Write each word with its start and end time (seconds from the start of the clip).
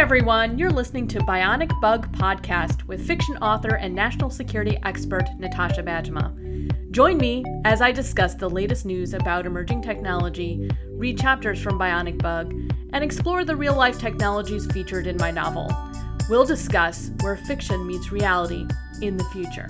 everyone, 0.00 0.58
you're 0.58 0.70
listening 0.70 1.06
to 1.06 1.18
Bionic 1.18 1.78
Bug 1.78 2.10
Podcast 2.16 2.84
with 2.84 3.06
fiction 3.06 3.36
author 3.42 3.74
and 3.74 3.94
national 3.94 4.30
security 4.30 4.78
expert 4.82 5.28
Natasha 5.38 5.82
Bajema. 5.82 6.90
Join 6.90 7.18
me 7.18 7.44
as 7.66 7.82
I 7.82 7.92
discuss 7.92 8.34
the 8.34 8.48
latest 8.48 8.86
news 8.86 9.12
about 9.12 9.44
emerging 9.44 9.82
technology, 9.82 10.70
read 10.92 11.18
chapters 11.18 11.60
from 11.60 11.78
Bionic 11.78 12.16
Bug, 12.22 12.50
and 12.94 13.04
explore 13.04 13.44
the 13.44 13.54
real 13.54 13.76
life 13.76 13.98
technologies 13.98 14.64
featured 14.72 15.06
in 15.06 15.18
my 15.18 15.30
novel. 15.30 15.70
We'll 16.30 16.46
discuss 16.46 17.10
where 17.20 17.36
fiction 17.36 17.86
meets 17.86 18.10
reality 18.10 18.66
in 19.02 19.18
the 19.18 19.24
future. 19.24 19.68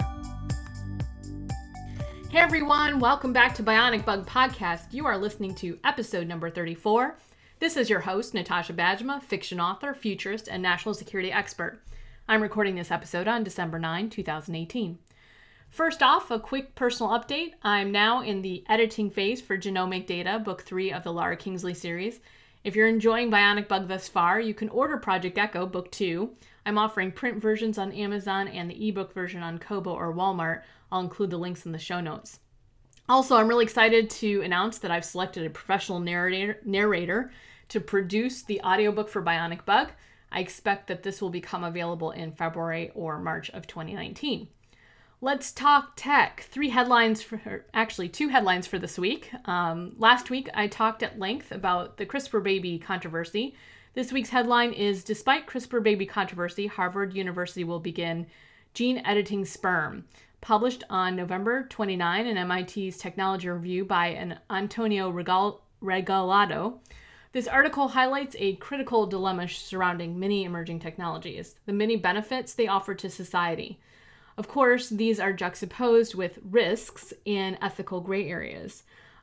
Hey 2.30 2.38
everyone, 2.38 3.00
welcome 3.00 3.32
back 3.32 3.52
to 3.56 3.64
Bionic 3.64 4.04
Bug 4.04 4.28
Podcast. 4.28 4.92
You 4.92 5.06
are 5.06 5.18
listening 5.18 5.56
to 5.56 5.76
episode 5.82 6.28
number 6.28 6.48
34. 6.50 7.16
This 7.60 7.76
is 7.76 7.90
your 7.90 8.00
host, 8.00 8.32
Natasha 8.32 8.72
Bajema, 8.72 9.22
fiction 9.22 9.60
author, 9.60 9.92
futurist, 9.92 10.48
and 10.48 10.62
national 10.62 10.94
security 10.94 11.30
expert. 11.30 11.82
I'm 12.26 12.40
recording 12.40 12.74
this 12.74 12.90
episode 12.90 13.28
on 13.28 13.44
December 13.44 13.78
9, 13.78 14.08
2018. 14.08 14.98
First 15.68 16.02
off, 16.02 16.30
a 16.30 16.40
quick 16.40 16.74
personal 16.74 17.12
update. 17.12 17.50
I'm 17.62 17.92
now 17.92 18.22
in 18.22 18.40
the 18.40 18.64
editing 18.66 19.10
phase 19.10 19.42
for 19.42 19.58
Genomic 19.58 20.06
Data, 20.06 20.38
Book 20.38 20.62
3 20.62 20.90
of 20.90 21.04
the 21.04 21.12
Lara 21.12 21.36
Kingsley 21.36 21.74
series. 21.74 22.20
If 22.64 22.74
you're 22.74 22.88
enjoying 22.88 23.30
Bionic 23.30 23.68
Bug 23.68 23.88
thus 23.88 24.08
far, 24.08 24.40
you 24.40 24.54
can 24.54 24.70
order 24.70 24.96
Project 24.96 25.34
Gecko, 25.34 25.66
Book 25.66 25.90
2. 25.90 26.30
I'm 26.64 26.78
offering 26.78 27.12
print 27.12 27.42
versions 27.42 27.76
on 27.76 27.92
Amazon 27.92 28.48
and 28.48 28.70
the 28.70 28.88
ebook 28.88 29.12
version 29.12 29.42
on 29.42 29.58
Kobo 29.58 29.92
or 29.92 30.14
Walmart. 30.14 30.62
I'll 30.90 31.02
include 31.02 31.28
the 31.28 31.36
links 31.36 31.66
in 31.66 31.72
the 31.72 31.78
show 31.78 32.00
notes. 32.00 32.38
Also, 33.06 33.36
I'm 33.36 33.48
really 33.48 33.64
excited 33.64 34.08
to 34.08 34.40
announce 34.40 34.78
that 34.78 34.90
I've 34.90 35.04
selected 35.04 35.44
a 35.44 35.50
professional 35.50 36.00
narrator, 36.00 36.58
narrator 36.64 37.30
to 37.70 37.80
produce 37.80 38.42
the 38.42 38.60
audiobook 38.62 39.08
for 39.08 39.22
Bionic 39.22 39.64
Bug. 39.64 39.88
I 40.30 40.40
expect 40.40 40.86
that 40.88 41.02
this 41.02 41.20
will 41.20 41.30
become 41.30 41.64
available 41.64 42.10
in 42.10 42.32
February 42.32 42.92
or 42.94 43.18
March 43.18 43.50
of 43.50 43.66
2019. 43.66 44.48
Let's 45.22 45.52
talk 45.52 45.92
tech. 45.96 46.46
Three 46.50 46.70
headlines 46.70 47.20
for, 47.20 47.64
actually, 47.74 48.08
two 48.08 48.28
headlines 48.28 48.66
for 48.66 48.78
this 48.78 48.98
week. 48.98 49.30
Um, 49.44 49.94
last 49.98 50.30
week, 50.30 50.48
I 50.54 50.66
talked 50.66 51.02
at 51.02 51.18
length 51.18 51.52
about 51.52 51.96
the 51.96 52.06
CRISPR 52.06 52.42
baby 52.42 52.78
controversy. 52.78 53.54
This 53.92 54.12
week's 54.12 54.30
headline 54.30 54.72
is 54.72 55.04
Despite 55.04 55.46
CRISPR 55.46 55.82
baby 55.82 56.06
controversy, 56.06 56.68
Harvard 56.68 57.14
University 57.14 57.64
will 57.64 57.80
begin 57.80 58.26
gene 58.72 59.02
editing 59.04 59.44
sperm. 59.44 60.04
Published 60.40 60.84
on 60.88 61.16
November 61.16 61.64
29 61.64 62.26
in 62.26 62.48
MIT's 62.48 62.96
Technology 62.96 63.50
Review 63.50 63.84
by 63.84 64.06
an 64.08 64.38
Antonio 64.48 65.10
Regal- 65.10 65.60
Regalado. 65.82 66.78
This 67.32 67.46
article 67.46 67.88
highlights 67.88 68.34
a 68.38 68.56
critical 68.56 69.06
dilemma 69.06 69.48
surrounding 69.48 70.18
many 70.18 70.44
emerging 70.44 70.80
technologies, 70.80 71.54
the 71.64 71.72
many 71.72 71.94
benefits 71.94 72.54
they 72.54 72.66
offer 72.66 72.94
to 72.96 73.08
society. 73.08 73.78
Of 74.36 74.48
course, 74.48 74.88
these 74.88 75.20
are 75.20 75.32
juxtaposed 75.32 76.14
with 76.14 76.40
risks 76.42 77.12
and 77.26 77.56
ethical 77.62 78.00
gray 78.00 78.28
areas. 78.28 78.82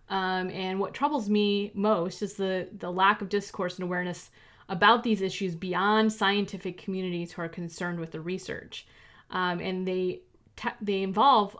Um, 0.09 0.49
and 0.51 0.79
what 0.79 0.93
troubles 0.93 1.29
me 1.29 1.71
most 1.73 2.21
is 2.21 2.35
the, 2.35 2.69
the 2.77 2.91
lack 2.91 3.21
of 3.21 3.27
discourse 3.27 3.75
and 3.75 3.83
awareness 3.83 4.29
about 4.69 5.03
these 5.03 5.21
issues 5.21 5.55
beyond 5.55 6.13
scientific 6.13 6.77
communities 6.77 7.33
who 7.33 7.41
are 7.41 7.49
concerned 7.49 7.99
with 7.99 8.11
the 8.11 8.21
research. 8.21 8.87
Um, 9.31 9.59
and 9.59 9.85
they, 9.85 10.21
te- 10.55 10.69
they 10.81 11.01
involve 11.01 11.57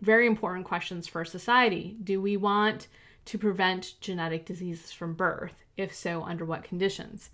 very 0.00 0.26
important 0.26 0.64
questions 0.64 1.06
for 1.06 1.26
society. 1.26 1.98
Do 2.02 2.22
we 2.22 2.38
want 2.38 2.86
to 3.26 3.36
prevent 3.36 3.94
genetic 4.00 4.46
diseases 4.46 4.92
from 4.92 5.12
birth? 5.12 5.52
If 5.80 5.94
so, 5.94 6.22
under 6.24 6.44
what 6.44 6.62
conditions? 6.62 7.30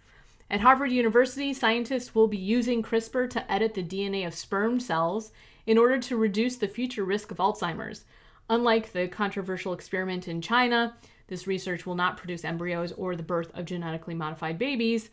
At 0.49 0.61
Harvard 0.61 0.93
University, 0.93 1.53
scientists 1.53 2.15
will 2.15 2.29
be 2.29 2.37
using 2.37 2.81
CRISPR 2.81 3.29
to 3.31 3.53
edit 3.53 3.75
the 3.75 3.83
DNA 3.83 4.25
of 4.25 4.37
sperm 4.37 4.79
cells 4.79 5.33
in 5.67 5.77
order 5.77 5.99
to 5.99 6.17
reduce 6.17 6.55
the 6.55 6.69
future 6.69 7.05
risk 7.05 7.33
of 7.33 7.39
Alzheimer's. 7.39 8.05
Unlike 8.49 8.93
the 8.93 9.09
controversial 9.09 9.73
experiment 9.73 10.29
in 10.29 10.41
China, 10.41 10.95
this 11.27 11.49
research 11.49 11.87
will 11.87 11.97
not 11.97 12.17
produce 12.17 12.45
embryos 12.45 12.93
or 12.93 13.17
the 13.17 13.25
birth 13.25 13.51
of 13.53 13.65
genetically 13.65 14.15
modified 14.15 14.61
babies, 14.61 15.11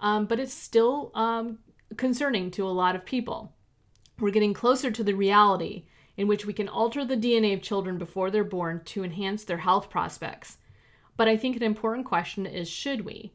um, 0.00 0.26
but 0.26 0.38
it's 0.38 0.52
still 0.52 1.10
um, 1.14 1.60
concerning 1.96 2.50
to 2.50 2.66
a 2.66 2.68
lot 2.68 2.94
of 2.94 3.06
people. 3.06 3.54
We're 4.20 4.30
getting 4.30 4.52
closer 4.52 4.90
to 4.90 5.02
the 5.02 5.14
reality 5.14 5.86
in 6.18 6.28
which 6.28 6.44
we 6.44 6.52
can 6.52 6.68
alter 6.68 7.02
the 7.02 7.16
DNA 7.16 7.54
of 7.54 7.62
children 7.62 7.96
before 7.96 8.30
they're 8.30 8.44
born 8.44 8.82
to 8.84 9.02
enhance 9.02 9.44
their 9.44 9.56
health 9.56 9.88
prospects. 9.88 10.58
But 11.16 11.28
I 11.28 11.36
think 11.36 11.56
an 11.56 11.62
important 11.62 12.06
question 12.06 12.46
is 12.46 12.68
should 12.68 13.04
we? 13.04 13.32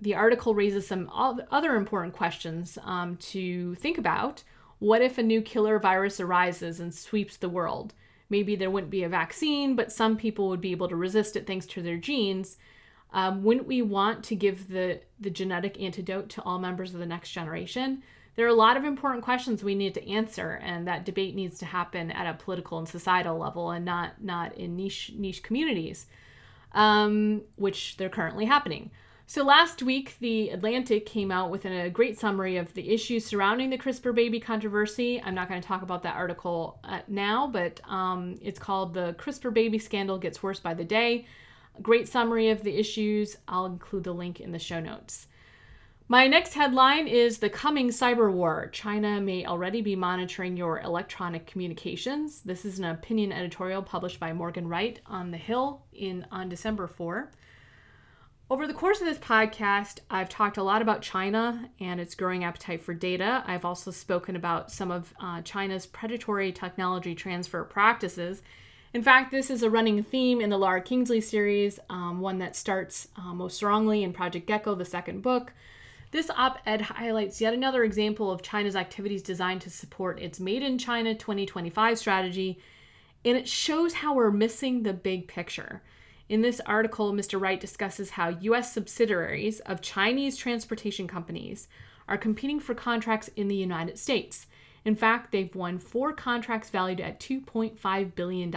The 0.00 0.14
article 0.14 0.54
raises 0.54 0.86
some 0.86 1.10
other 1.12 1.76
important 1.76 2.14
questions 2.14 2.78
um, 2.82 3.16
to 3.18 3.74
think 3.76 3.98
about. 3.98 4.42
What 4.78 5.00
if 5.00 5.16
a 5.16 5.22
new 5.22 5.42
killer 5.42 5.78
virus 5.78 6.18
arises 6.18 6.80
and 6.80 6.92
sweeps 6.92 7.36
the 7.36 7.48
world? 7.48 7.94
Maybe 8.28 8.56
there 8.56 8.70
wouldn't 8.70 8.90
be 8.90 9.04
a 9.04 9.08
vaccine, 9.08 9.76
but 9.76 9.92
some 9.92 10.16
people 10.16 10.48
would 10.48 10.60
be 10.60 10.72
able 10.72 10.88
to 10.88 10.96
resist 10.96 11.36
it 11.36 11.46
thanks 11.46 11.66
to 11.66 11.82
their 11.82 11.98
genes. 11.98 12.56
Um, 13.12 13.44
wouldn't 13.44 13.66
we 13.66 13.82
want 13.82 14.24
to 14.24 14.34
give 14.34 14.68
the, 14.68 15.00
the 15.20 15.30
genetic 15.30 15.80
antidote 15.80 16.30
to 16.30 16.42
all 16.42 16.58
members 16.58 16.94
of 16.94 17.00
the 17.00 17.06
next 17.06 17.30
generation? 17.30 18.02
there 18.34 18.46
are 18.46 18.50
a 18.50 18.54
lot 18.54 18.76
of 18.76 18.84
important 18.84 19.22
questions 19.22 19.62
we 19.62 19.74
need 19.74 19.94
to 19.94 20.08
answer 20.08 20.60
and 20.62 20.86
that 20.86 21.04
debate 21.04 21.34
needs 21.34 21.58
to 21.58 21.66
happen 21.66 22.10
at 22.10 22.26
a 22.26 22.38
political 22.38 22.78
and 22.78 22.88
societal 22.88 23.38
level 23.38 23.70
and 23.70 23.84
not 23.84 24.22
not 24.22 24.54
in 24.56 24.76
niche 24.76 25.12
niche 25.16 25.42
communities 25.42 26.06
um, 26.74 27.42
which 27.56 27.96
they're 27.96 28.08
currently 28.08 28.44
happening. 28.44 28.90
So 29.26 29.44
last 29.44 29.82
week 29.82 30.16
the 30.20 30.50
atlantic 30.50 31.06
came 31.06 31.30
out 31.30 31.50
with 31.50 31.64
a 31.64 31.88
great 31.88 32.18
summary 32.18 32.56
of 32.58 32.74
the 32.74 32.90
issues 32.90 33.24
surrounding 33.24 33.70
the 33.70 33.78
crispr 33.78 34.14
baby 34.14 34.40
controversy. 34.40 35.22
I'm 35.22 35.34
not 35.34 35.48
going 35.48 35.60
to 35.60 35.66
talk 35.66 35.82
about 35.82 36.02
that 36.02 36.16
article 36.16 36.78
uh, 36.84 37.00
now 37.08 37.46
but 37.46 37.80
um, 37.88 38.38
it's 38.42 38.58
called 38.58 38.92
the 38.92 39.14
crispr 39.18 39.52
baby 39.54 39.78
scandal 39.78 40.18
gets 40.18 40.42
worse 40.42 40.60
by 40.60 40.74
the 40.74 40.84
day. 40.84 41.26
Great 41.80 42.08
summary 42.08 42.50
of 42.50 42.62
the 42.62 42.76
issues. 42.76 43.36
I'll 43.48 43.64
include 43.64 44.04
the 44.04 44.12
link 44.12 44.40
in 44.40 44.52
the 44.52 44.58
show 44.58 44.80
notes 44.80 45.28
my 46.12 46.26
next 46.26 46.52
headline 46.52 47.08
is 47.08 47.38
The 47.38 47.48
Coming 47.48 47.88
Cyber 47.88 48.30
War. 48.30 48.68
China 48.70 49.18
may 49.18 49.46
already 49.46 49.80
be 49.80 49.96
monitoring 49.96 50.58
your 50.58 50.78
electronic 50.80 51.46
communications. 51.46 52.42
This 52.42 52.66
is 52.66 52.78
an 52.78 52.84
opinion 52.84 53.32
editorial 53.32 53.80
published 53.80 54.20
by 54.20 54.34
Morgan 54.34 54.68
Wright 54.68 55.00
on 55.06 55.30
The 55.30 55.38
Hill 55.38 55.86
in 55.94 56.26
on 56.30 56.50
December 56.50 56.86
4. 56.86 57.30
Over 58.50 58.66
the 58.66 58.74
course 58.74 59.00
of 59.00 59.06
this 59.06 59.16
podcast, 59.16 60.00
I've 60.10 60.28
talked 60.28 60.58
a 60.58 60.62
lot 60.62 60.82
about 60.82 61.00
China 61.00 61.70
and 61.80 61.98
its 61.98 62.14
growing 62.14 62.44
appetite 62.44 62.82
for 62.82 62.92
data. 62.92 63.42
I've 63.46 63.64
also 63.64 63.90
spoken 63.90 64.36
about 64.36 64.70
some 64.70 64.90
of 64.90 65.14
uh, 65.18 65.40
China's 65.40 65.86
predatory 65.86 66.52
technology 66.52 67.14
transfer 67.14 67.64
practices. 67.64 68.42
In 68.92 69.02
fact, 69.02 69.30
this 69.30 69.48
is 69.48 69.62
a 69.62 69.70
running 69.70 70.02
theme 70.02 70.42
in 70.42 70.50
the 70.50 70.58
Lara 70.58 70.82
Kingsley 70.82 71.22
series, 71.22 71.80
um, 71.88 72.20
one 72.20 72.36
that 72.40 72.54
starts 72.54 73.08
uh, 73.16 73.32
most 73.32 73.56
strongly 73.56 74.02
in 74.02 74.12
Project 74.12 74.46
Gecko, 74.46 74.74
the 74.74 74.84
second 74.84 75.22
book. 75.22 75.54
This 76.12 76.28
op 76.36 76.58
ed 76.66 76.82
highlights 76.82 77.40
yet 77.40 77.54
another 77.54 77.84
example 77.84 78.30
of 78.30 78.42
China's 78.42 78.76
activities 78.76 79.22
designed 79.22 79.62
to 79.62 79.70
support 79.70 80.20
its 80.20 80.38
Made 80.38 80.62
in 80.62 80.76
China 80.76 81.14
2025 81.14 81.98
strategy, 81.98 82.58
and 83.24 83.34
it 83.34 83.48
shows 83.48 83.94
how 83.94 84.14
we're 84.14 84.30
missing 84.30 84.82
the 84.82 84.92
big 84.92 85.26
picture. 85.26 85.80
In 86.28 86.42
this 86.42 86.60
article, 86.66 87.14
Mr. 87.14 87.40
Wright 87.40 87.58
discusses 87.58 88.10
how 88.10 88.28
U.S. 88.28 88.74
subsidiaries 88.74 89.60
of 89.60 89.80
Chinese 89.80 90.36
transportation 90.36 91.08
companies 91.08 91.66
are 92.06 92.18
competing 92.18 92.60
for 92.60 92.74
contracts 92.74 93.30
in 93.34 93.48
the 93.48 93.56
United 93.56 93.98
States. 93.98 94.46
In 94.84 94.94
fact, 94.94 95.32
they've 95.32 95.54
won 95.54 95.78
four 95.78 96.12
contracts 96.12 96.68
valued 96.68 97.00
at 97.00 97.20
$2.5 97.20 98.14
billion. 98.14 98.52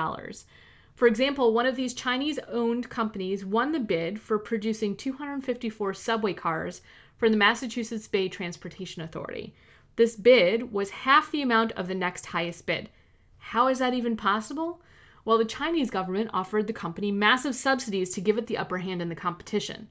For 0.94 1.08
example, 1.08 1.54
one 1.54 1.66
of 1.66 1.76
these 1.76 1.94
Chinese 1.94 2.40
owned 2.50 2.90
companies 2.90 3.46
won 3.46 3.72
the 3.72 3.80
bid 3.80 4.20
for 4.20 4.40
producing 4.40 4.96
254 4.96 5.94
subway 5.94 6.34
cars 6.34 6.82
from 7.18 7.32
the 7.32 7.38
Massachusetts 7.38 8.08
Bay 8.08 8.28
Transportation 8.28 9.02
Authority. 9.02 9.54
This 9.96 10.16
bid 10.16 10.74
was 10.74 10.90
half 10.90 11.32
the 11.32 11.42
amount 11.42 11.72
of 11.74 11.88
the 11.88 11.96
next 11.96 12.28
highest 12.28 12.66
bid. 12.66 12.90
How 13.38 13.68
is 13.68 13.80
that 13.80 13.94
even 13.94 14.18
possible? 14.18 14.82
Well, 15.24 15.38
the 15.38 15.46
Chinese 15.46 15.90
government 15.90 16.30
offered 16.34 16.68
the 16.68 16.74
company 16.74 17.12
massive 17.12 17.56
subsidies 17.56 18.12
to 18.12 18.22
give 18.22 18.38
it 18.38 18.48
the 18.48 18.58
upper 18.58 18.80
hand 18.80 19.02
in 19.02 19.10
the 19.10 19.16
competition. 19.16 19.88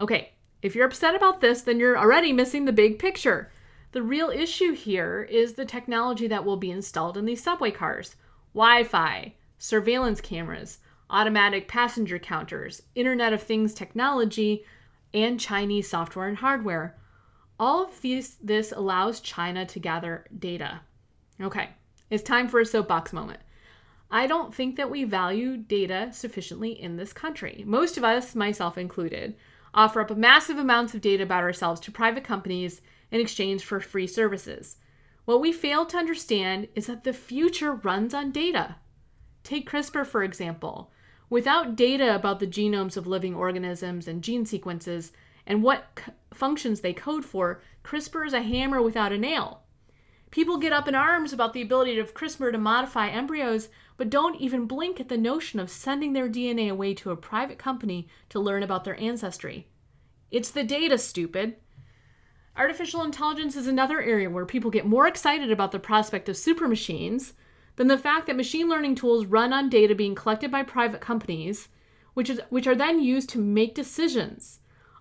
Okay, 0.00 0.32
if 0.62 0.74
you're 0.74 0.86
upset 0.86 1.14
about 1.14 1.40
this, 1.40 1.62
then 1.62 1.78
you're 1.78 1.98
already 1.98 2.32
missing 2.32 2.64
the 2.64 2.72
big 2.72 2.98
picture. 2.98 3.50
The 3.92 4.02
real 4.02 4.30
issue 4.30 4.72
here 4.72 5.26
is 5.30 5.54
the 5.54 5.64
technology 5.64 6.26
that 6.28 6.44
will 6.44 6.56
be 6.56 6.70
installed 6.70 7.16
in 7.16 7.24
these 7.24 7.42
subway 7.42 7.70
cars 7.70 8.16
Wi 8.54 8.84
Fi, 8.84 9.34
surveillance 9.58 10.20
cameras, 10.20 10.78
automatic 11.10 11.68
passenger 11.68 12.18
counters, 12.18 12.82
Internet 12.94 13.32
of 13.32 13.42
Things 13.42 13.74
technology, 13.74 14.64
and 15.16 15.40
Chinese 15.40 15.88
software 15.88 16.28
and 16.28 16.36
hardware. 16.36 16.94
All 17.58 17.84
of 17.84 18.02
these 18.02 18.36
this 18.36 18.70
allows 18.70 19.20
China 19.20 19.64
to 19.64 19.80
gather 19.80 20.26
data. 20.38 20.82
Okay, 21.40 21.70
it's 22.10 22.22
time 22.22 22.48
for 22.48 22.60
a 22.60 22.66
soapbox 22.66 23.14
moment. 23.14 23.40
I 24.10 24.26
don't 24.26 24.54
think 24.54 24.76
that 24.76 24.90
we 24.90 25.04
value 25.04 25.56
data 25.56 26.10
sufficiently 26.12 26.80
in 26.80 26.96
this 26.96 27.14
country. 27.14 27.64
Most 27.66 27.96
of 27.96 28.04
us, 28.04 28.34
myself 28.34 28.76
included, 28.76 29.36
offer 29.74 30.02
up 30.02 30.14
massive 30.16 30.58
amounts 30.58 30.94
of 30.94 31.00
data 31.00 31.22
about 31.22 31.42
ourselves 31.42 31.80
to 31.80 31.90
private 31.90 32.22
companies 32.22 32.82
in 33.10 33.20
exchange 33.20 33.64
for 33.64 33.80
free 33.80 34.06
services. 34.06 34.76
What 35.24 35.40
we 35.40 35.50
fail 35.50 35.86
to 35.86 35.96
understand 35.96 36.68
is 36.74 36.86
that 36.86 37.04
the 37.04 37.14
future 37.14 37.72
runs 37.72 38.12
on 38.12 38.32
data. 38.32 38.76
Take 39.42 39.68
CRISPR, 39.68 40.06
for 40.06 40.22
example. 40.22 40.92
Without 41.28 41.74
data 41.74 42.14
about 42.14 42.38
the 42.38 42.46
genomes 42.46 42.96
of 42.96 43.06
living 43.06 43.34
organisms 43.34 44.06
and 44.06 44.22
gene 44.22 44.46
sequences 44.46 45.12
and 45.46 45.62
what 45.62 45.98
c- 45.98 46.12
functions 46.32 46.80
they 46.80 46.92
code 46.92 47.24
for, 47.24 47.60
CRISPR 47.82 48.26
is 48.26 48.32
a 48.32 48.42
hammer 48.42 48.80
without 48.80 49.12
a 49.12 49.18
nail. 49.18 49.62
People 50.30 50.58
get 50.58 50.72
up 50.72 50.86
in 50.86 50.94
arms 50.94 51.32
about 51.32 51.52
the 51.52 51.62
ability 51.62 51.98
of 51.98 52.14
CRISPR 52.14 52.52
to 52.52 52.58
modify 52.58 53.08
embryos, 53.08 53.68
but 53.96 54.10
don't 54.10 54.40
even 54.40 54.66
blink 54.66 55.00
at 55.00 55.08
the 55.08 55.16
notion 55.16 55.58
of 55.58 55.70
sending 55.70 56.12
their 56.12 56.28
DNA 56.28 56.70
away 56.70 56.94
to 56.94 57.10
a 57.10 57.16
private 57.16 57.58
company 57.58 58.08
to 58.28 58.38
learn 58.38 58.62
about 58.62 58.84
their 58.84 59.00
ancestry. 59.00 59.66
It's 60.30 60.50
the 60.50 60.64
data, 60.64 60.98
stupid. 60.98 61.56
Artificial 62.56 63.02
intelligence 63.02 63.56
is 63.56 63.66
another 63.66 64.00
area 64.00 64.30
where 64.30 64.46
people 64.46 64.70
get 64.70 64.86
more 64.86 65.06
excited 65.06 65.50
about 65.50 65.72
the 65.72 65.78
prospect 65.78 66.28
of 66.28 66.36
super 66.36 66.68
machines 66.68 67.34
than 67.76 67.88
the 67.88 67.98
fact 67.98 68.26
that 68.26 68.36
machine 68.36 68.68
learning 68.68 68.94
tools 68.94 69.26
run 69.26 69.52
on 69.52 69.68
data 69.68 69.94
being 69.94 70.14
collected 70.14 70.50
by 70.50 70.62
private 70.62 71.00
companies, 71.00 71.68
which, 72.14 72.28
is, 72.28 72.40
which 72.48 72.66
are 72.66 72.74
then 72.74 73.00
used 73.00 73.28
to 73.30 73.38
make 73.38 73.74
decisions. 73.74 74.60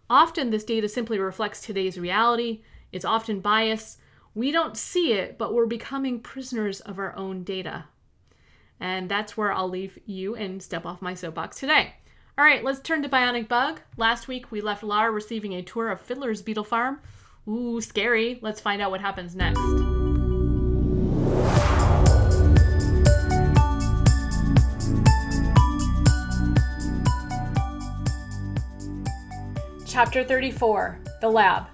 Often, 0.09 0.51
this 0.51 0.63
data 0.63 0.87
simply 0.87 1.17
reflects 1.17 1.61
today's 1.61 1.99
reality, 1.99 2.61
it's 2.91 3.05
often 3.05 3.39
biased. 3.39 3.99
We 4.33 4.51
don't 4.51 4.77
see 4.77 5.13
it, 5.13 5.37
but 5.37 5.53
we're 5.53 5.65
becoming 5.65 6.19
prisoners 6.19 6.81
of 6.81 6.99
our 6.99 7.15
own 7.15 7.43
data. 7.43 7.85
And 8.79 9.09
that's 9.09 9.37
where 9.37 9.51
I'll 9.51 9.69
leave 9.69 9.97
you 10.05 10.35
and 10.35 10.61
step 10.61 10.85
off 10.85 11.01
my 11.01 11.13
soapbox 11.13 11.59
today. 11.59 11.95
All 12.37 12.43
right, 12.43 12.63
let's 12.63 12.81
turn 12.81 13.01
to 13.03 13.09
Bionic 13.09 13.47
Bug. 13.47 13.79
Last 13.95 14.27
week, 14.27 14.51
we 14.51 14.59
left 14.59 14.83
Lara 14.83 15.11
receiving 15.11 15.53
a 15.53 15.61
tour 15.61 15.89
of 15.89 16.01
Fiddler's 16.01 16.41
Beetle 16.41 16.65
Farm. 16.65 16.99
Ooh, 17.47 17.79
scary. 17.79 18.39
Let's 18.41 18.59
find 18.59 18.81
out 18.81 18.91
what 18.91 19.01
happens 19.01 19.35
next. 19.35 19.94
Chapter 29.95 30.25
34 30.25 30.99
The 31.21 31.29
Lab. 31.29 31.67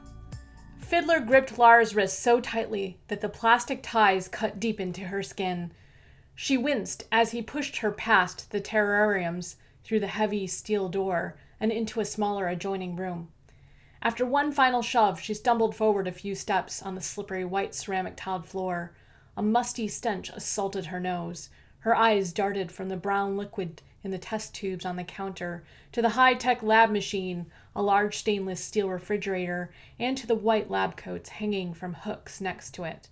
Fiddler 0.78 1.22
gripped 1.22 1.58
Lara's 1.58 1.96
wrist 1.96 2.20
so 2.20 2.40
tightly 2.40 3.00
that 3.08 3.20
the 3.20 3.28
plastic 3.28 3.80
ties 3.82 4.28
cut 4.28 4.60
deep 4.60 4.80
into 4.80 5.06
her 5.06 5.24
skin. 5.24 5.72
She 6.36 6.56
winced 6.56 7.06
as 7.12 7.32
he 7.32 7.42
pushed 7.42 7.78
her 7.78 7.92
past 7.92 8.52
the 8.52 8.62
terrariums 8.62 9.56
through 9.84 10.02
the 10.02 10.06
heavy 10.06 10.46
steel 10.46 10.88
door 10.88 11.36
and 11.60 11.72
into 11.72 12.00
a 12.00 12.06
smaller 12.06 12.48
adjoining 12.48 12.96
room. 12.96 13.30
After 14.04 14.24
one 14.24 14.52
final 14.52 14.84
shove, 14.84 15.20
she 15.20 15.34
stumbled 15.34 15.76
forward 15.76 16.08
a 16.08 16.12
few 16.12 16.36
steps 16.36 16.84
on 16.84 16.94
the 16.94 17.02
slippery 17.02 17.44
white 17.44 17.74
ceramic 17.74 18.14
tiled 18.18 18.46
floor. 18.46 18.94
A 19.36 19.42
musty 19.42 19.88
stench 19.88 20.30
assaulted 20.30 20.86
her 20.86 21.00
nose. 21.00 21.50
Her 21.82 21.96
eyes 21.96 22.32
darted 22.32 22.72
from 22.72 22.90
the 22.90 22.98
brown 22.98 23.38
liquid 23.38 23.82
in 24.04 24.12
the 24.12 24.18
test 24.18 24.54
tubes 24.54 24.86
on 24.86 24.96
the 24.96 25.04
counter 25.04 25.64
to 25.92 26.02
the 26.02 26.10
high 26.10 26.36
tech 26.36 26.62
lab 26.62 26.92
machine, 26.92 27.48
a 27.76 27.82
large 27.82 28.18
stainless 28.18 28.64
steel 28.64 28.88
refrigerator, 28.88 29.72
and 30.00 30.18
to 30.18 30.28
the 30.28 30.36
white 30.36 30.70
lab 30.70 30.96
coats 30.96 31.30
hanging 31.30 31.74
from 31.74 31.94
hooks 31.94 32.40
next 32.40 32.76
to 32.76 32.84
it. 32.84 33.10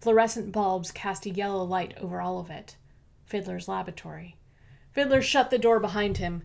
Fluorescent 0.00 0.50
bulbs 0.52 0.90
cast 0.90 1.26
a 1.26 1.30
yellow 1.30 1.62
light 1.64 1.94
over 1.98 2.20
all 2.20 2.38
of 2.38 2.50
it. 2.50 2.76
Fiddler's 3.26 3.68
laboratory. 3.68 4.36
Fiddler 4.92 5.20
shut 5.20 5.50
the 5.50 5.58
door 5.58 5.78
behind 5.78 6.16
him. 6.18 6.42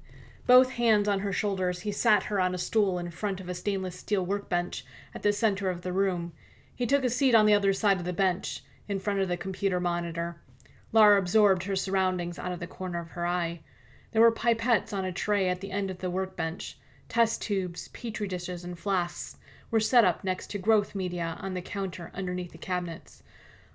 Both 0.48 0.72
hands 0.72 1.08
on 1.08 1.20
her 1.20 1.32
shoulders, 1.32 1.82
he 1.82 1.92
sat 1.92 2.24
her 2.24 2.40
on 2.40 2.54
a 2.54 2.58
stool 2.58 3.00
in 3.00 3.12
front 3.12 3.40
of 3.40 3.48
a 3.48 3.54
stainless 3.54 3.98
steel 3.98 4.26
workbench 4.26 4.86
at 5.16 5.22
the 5.22 5.32
center 5.32 5.70
of 5.70 5.84
the 5.84 5.94
room. 5.94 6.34
He 6.76 6.86
took 6.86 7.06
a 7.06 7.10
seat 7.10 7.36
on 7.36 7.46
the 7.46 7.54
other 7.54 7.72
side 7.72 8.00
of 8.00 8.06
the 8.06 8.12
bench, 8.12 8.62
in 8.90 9.00
front 9.00 9.22
of 9.22 9.30
the 9.30 9.38
computer 9.38 9.80
monitor. 9.80 10.42
Lara 10.94 11.18
absorbed 11.18 11.64
her 11.64 11.76
surroundings 11.76 12.38
out 12.38 12.52
of 12.52 12.60
the 12.60 12.68
corner 12.68 13.00
of 13.00 13.12
her 13.12 13.26
eye. 13.26 13.62
There 14.12 14.22
were 14.22 14.32
pipettes 14.32 14.92
on 14.92 15.06
a 15.06 15.12
tray 15.12 15.48
at 15.48 15.62
the 15.62 15.72
end 15.72 15.90
of 15.90 16.00
the 16.00 16.10
workbench. 16.10 16.78
Test 17.08 17.42
tubes, 17.42 17.88
petri 17.90 18.28
dishes, 18.28 18.64
and 18.64 18.78
flasks 18.78 19.38
were 19.70 19.80
set 19.80 20.04
up 20.04 20.24
next 20.24 20.48
to 20.52 20.58
growth 20.58 20.94
media 20.94 21.38
on 21.40 21.54
the 21.54 21.62
counter 21.62 22.12
underneath 22.14 22.52
the 22.52 22.58
cabinets. 22.58 23.24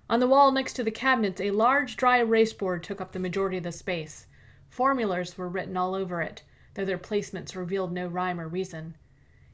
On 0.08 0.20
the 0.20 0.28
wall 0.28 0.52
next 0.52 0.74
to 0.74 0.84
the 0.84 0.90
cabinets, 0.90 1.40
a 1.40 1.50
large 1.50 1.96
dry 1.96 2.18
erase 2.18 2.52
board 2.52 2.82
took 2.84 3.00
up 3.00 3.12
the 3.12 3.18
majority 3.18 3.56
of 3.56 3.64
the 3.64 3.72
space. 3.72 4.26
Formulas 4.68 5.36
were 5.38 5.48
written 5.48 5.76
all 5.76 5.94
over 5.94 6.20
it, 6.20 6.42
though 6.74 6.84
their 6.84 6.98
placements 6.98 7.56
revealed 7.56 7.92
no 7.92 8.06
rhyme 8.06 8.38
or 8.38 8.46
reason. 8.46 8.94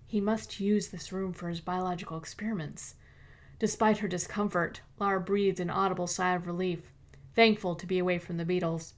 He 0.04 0.20
must 0.20 0.60
use 0.60 0.88
this 0.88 1.12
room 1.12 1.32
for 1.32 1.48
his 1.48 1.60
biological 1.60 2.18
experiments. 2.18 2.96
Despite 3.58 3.98
her 3.98 4.08
discomfort, 4.08 4.80
Lara 4.98 5.20
breathed 5.20 5.60
an 5.60 5.70
audible 5.70 6.06
sigh 6.06 6.34
of 6.34 6.46
relief, 6.46 6.91
thankful 7.34 7.74
to 7.74 7.86
be 7.86 7.98
away 7.98 8.18
from 8.18 8.36
the 8.36 8.44
beetles. 8.44 8.94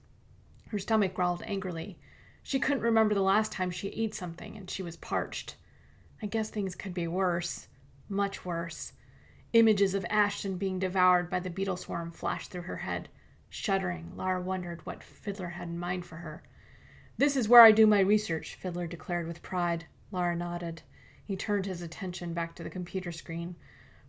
Her 0.69 0.79
stomach 0.79 1.15
growled 1.15 1.43
angrily. 1.47 1.99
She 2.43 2.59
couldn't 2.59 2.83
remember 2.83 3.15
the 3.15 3.23
last 3.23 3.53
time 3.53 3.71
she 3.71 3.89
ate 3.89 4.15
something, 4.15 4.57
and 4.57 4.69
she 4.69 4.83
was 4.83 4.97
parched. 4.97 5.57
I 6.23 6.27
guess 6.27 6.51
things 6.51 6.75
could 6.75 6.95
be 6.95 7.07
worse. 7.07 7.69
Much 8.09 8.45
worse. 8.45 8.93
Images 9.53 9.95
of 9.95 10.05
Ashton 10.11 10.57
being 10.57 10.79
devoured 10.79 11.31
by 11.31 11.41
the 11.41 11.51
beetle 11.51 11.77
swarm 11.77 12.11
flashed 12.11 12.51
through 12.51 12.63
her 12.63 12.79
head. 12.79 13.09
Shuddering, 13.49 14.13
Lara 14.17 14.43
wondered 14.43 14.85
what 14.85 15.05
Fiddler 15.05 15.51
had 15.51 15.69
in 15.69 15.79
mind 15.79 16.05
for 16.05 16.17
her. 16.17 16.43
This 17.17 17.37
is 17.37 17.49
where 17.49 17.63
I 17.63 17.71
do 17.71 17.87
my 17.87 18.01
research, 18.01 18.57
Fiddler 18.57 18.89
declared 18.89 19.29
with 19.29 19.43
pride. 19.43 19.87
Lara 20.11 20.35
nodded. 20.35 20.83
He 21.25 21.37
turned 21.37 21.67
his 21.67 21.81
attention 21.81 22.35
back 22.35 22.57
to 22.57 22.65
the 22.65 22.71
computer 22.71 23.13
screen. 23.13 23.55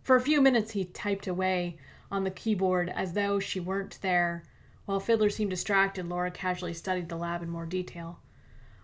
For 0.02 0.16
a 0.16 0.20
few 0.20 0.40
minutes 0.40 0.72
he 0.72 0.84
typed 0.84 1.26
away 1.26 1.78
on 2.10 2.24
the 2.24 2.30
keyboard 2.30 2.88
as 2.94 3.12
though 3.12 3.38
she 3.38 3.60
weren't 3.60 3.98
there. 4.02 4.44
While 4.84 5.00
Fiddler 5.00 5.30
seemed 5.30 5.50
distracted, 5.50 6.08
Lara 6.08 6.30
casually 6.30 6.74
studied 6.74 7.08
the 7.08 7.16
lab 7.16 7.42
in 7.42 7.50
more 7.50 7.66
detail. 7.66 8.20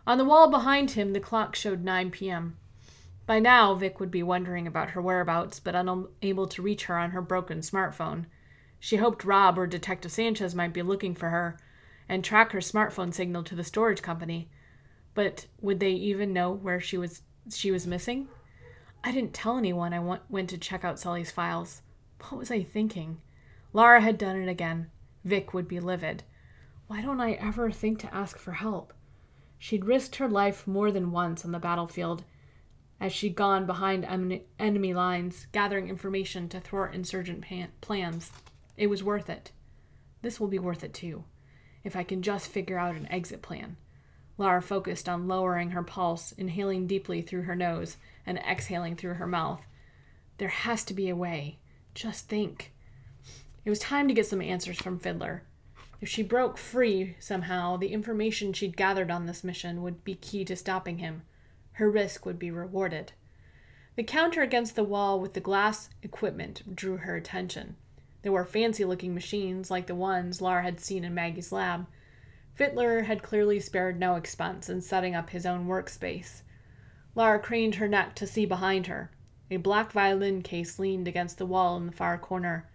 On 0.06 0.18
the 0.18 0.24
wall 0.24 0.50
behind 0.50 0.92
him, 0.92 1.12
the 1.12 1.20
clock 1.20 1.54
showed 1.54 1.84
9 1.84 2.10
p.m. 2.10 2.56
By 3.24 3.38
now, 3.38 3.74
Vic 3.74 4.00
would 4.00 4.10
be 4.10 4.22
wondering 4.22 4.66
about 4.66 4.90
her 4.90 5.00
whereabouts, 5.00 5.60
but 5.60 5.76
unable 5.76 6.48
to 6.48 6.62
reach 6.62 6.86
her 6.86 6.98
on 6.98 7.12
her 7.12 7.22
broken 7.22 7.60
smartphone. 7.60 8.26
She 8.80 8.96
hoped 8.96 9.24
Rob 9.24 9.58
or 9.58 9.68
Detective 9.68 10.10
Sanchez 10.10 10.56
might 10.56 10.72
be 10.72 10.82
looking 10.82 11.14
for 11.14 11.30
her, 11.30 11.56
and 12.08 12.24
track 12.24 12.50
her 12.50 12.58
smartphone 12.58 13.14
signal 13.14 13.44
to 13.44 13.54
the 13.54 13.62
storage 13.62 14.02
company. 14.02 14.50
But 15.14 15.46
would 15.60 15.78
they 15.78 15.92
even 15.92 16.32
know 16.32 16.50
where 16.50 16.80
she 16.80 16.98
was 16.98 17.22
she 17.48 17.70
was 17.70 17.86
missing? 17.86 18.28
I 19.04 19.12
didn't 19.12 19.34
tell 19.34 19.56
anyone 19.56 19.92
I 19.92 20.18
went 20.28 20.50
to 20.50 20.58
check 20.58 20.84
out 20.84 20.98
Sully's 20.98 21.30
files. 21.30 21.82
What 22.28 22.38
was 22.38 22.50
I 22.50 22.62
thinking? 22.62 23.20
Lara 23.72 24.00
had 24.00 24.18
done 24.18 24.36
it 24.36 24.48
again. 24.48 24.90
Vic 25.24 25.52
would 25.52 25.68
be 25.68 25.80
livid. 25.80 26.22
Why 26.86 27.00
don't 27.00 27.20
I 27.20 27.32
ever 27.32 27.70
think 27.70 27.98
to 28.00 28.14
ask 28.14 28.38
for 28.38 28.52
help? 28.52 28.92
She'd 29.58 29.84
risked 29.84 30.16
her 30.16 30.28
life 30.28 30.66
more 30.66 30.90
than 30.90 31.12
once 31.12 31.44
on 31.44 31.52
the 31.52 31.58
battlefield 31.58 32.24
as 33.00 33.12
she'd 33.12 33.34
gone 33.34 33.66
behind 33.66 34.04
enemy 34.58 34.94
lines, 34.94 35.46
gathering 35.52 35.88
information 35.88 36.48
to 36.48 36.60
thwart 36.60 36.94
insurgent 36.94 37.44
plans. 37.80 38.30
It 38.76 38.86
was 38.86 39.02
worth 39.02 39.28
it. 39.28 39.50
This 40.22 40.38
will 40.38 40.48
be 40.48 40.58
worth 40.58 40.84
it 40.84 40.94
too 40.94 41.24
if 41.82 41.96
I 41.96 42.04
can 42.04 42.22
just 42.22 42.48
figure 42.48 42.78
out 42.78 42.94
an 42.94 43.10
exit 43.10 43.42
plan. 43.42 43.76
Lara 44.38 44.62
focused 44.62 45.08
on 45.08 45.26
lowering 45.26 45.70
her 45.70 45.82
pulse, 45.82 46.30
inhaling 46.32 46.86
deeply 46.86 47.22
through 47.22 47.42
her 47.42 47.56
nose 47.56 47.96
and 48.24 48.38
exhaling 48.38 48.94
through 48.94 49.14
her 49.14 49.26
mouth. 49.26 49.62
There 50.38 50.48
has 50.48 50.84
to 50.84 50.94
be 50.94 51.08
a 51.08 51.16
way. 51.16 51.58
Just 51.94 52.28
think. 52.28 52.72
It 53.64 53.70
was 53.70 53.78
time 53.78 54.08
to 54.08 54.14
get 54.14 54.26
some 54.26 54.42
answers 54.42 54.78
from 54.78 54.98
Fiddler. 54.98 55.44
If 56.00 56.08
she 56.08 56.22
broke 56.22 56.58
free 56.58 57.16
somehow, 57.20 57.76
the 57.76 57.92
information 57.92 58.52
she'd 58.52 58.76
gathered 58.76 59.10
on 59.10 59.26
this 59.26 59.44
mission 59.44 59.82
would 59.82 60.02
be 60.02 60.16
key 60.16 60.44
to 60.46 60.56
stopping 60.56 60.98
him. 60.98 61.22
Her 61.72 61.90
risk 61.90 62.26
would 62.26 62.38
be 62.38 62.50
rewarded. 62.50 63.12
The 63.94 64.02
counter 64.02 64.42
against 64.42 64.74
the 64.74 64.84
wall 64.84 65.20
with 65.20 65.34
the 65.34 65.40
glass 65.40 65.90
equipment 66.02 66.74
drew 66.74 66.96
her 66.96 67.14
attention. 67.14 67.76
There 68.22 68.32
were 68.32 68.44
fancy 68.44 68.84
looking 68.84 69.14
machines 69.14 69.70
like 69.70 69.86
the 69.86 69.94
ones 69.94 70.40
Lar 70.40 70.62
had 70.62 70.80
seen 70.80 71.04
in 71.04 71.14
Maggie's 71.14 71.52
lab. 71.52 71.86
Fiddler 72.54 73.02
had 73.02 73.22
clearly 73.22 73.60
spared 73.60 73.98
no 73.98 74.14
expense 74.16 74.68
in 74.68 74.80
setting 74.80 75.14
up 75.14 75.30
his 75.30 75.46
own 75.46 75.66
workspace. 75.66 76.42
Lara 77.14 77.38
craned 77.38 77.76
her 77.76 77.88
neck 77.88 78.14
to 78.16 78.26
see 78.26 78.46
behind 78.46 78.86
her. 78.86 79.10
A 79.52 79.58
black 79.58 79.92
violin 79.92 80.40
case 80.40 80.78
leaned 80.78 81.06
against 81.06 81.36
the 81.36 81.44
wall 81.44 81.76
in 81.76 81.84
the 81.84 81.92
far 81.92 82.16
corner. 82.16 82.66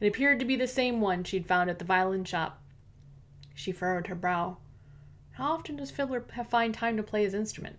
It 0.00 0.06
appeared 0.06 0.38
to 0.38 0.46
be 0.46 0.56
the 0.56 0.66
same 0.66 1.02
one 1.02 1.24
she'd 1.24 1.46
found 1.46 1.68
at 1.68 1.78
the 1.78 1.84
violin 1.84 2.24
shop. 2.24 2.58
She 3.54 3.70
furrowed 3.70 4.06
her 4.06 4.14
brow. 4.14 4.56
How 5.32 5.52
often 5.52 5.76
does 5.76 5.90
Fiddler 5.90 6.24
find 6.48 6.72
time 6.72 6.96
to 6.96 7.02
play 7.02 7.24
his 7.24 7.34
instrument? 7.34 7.76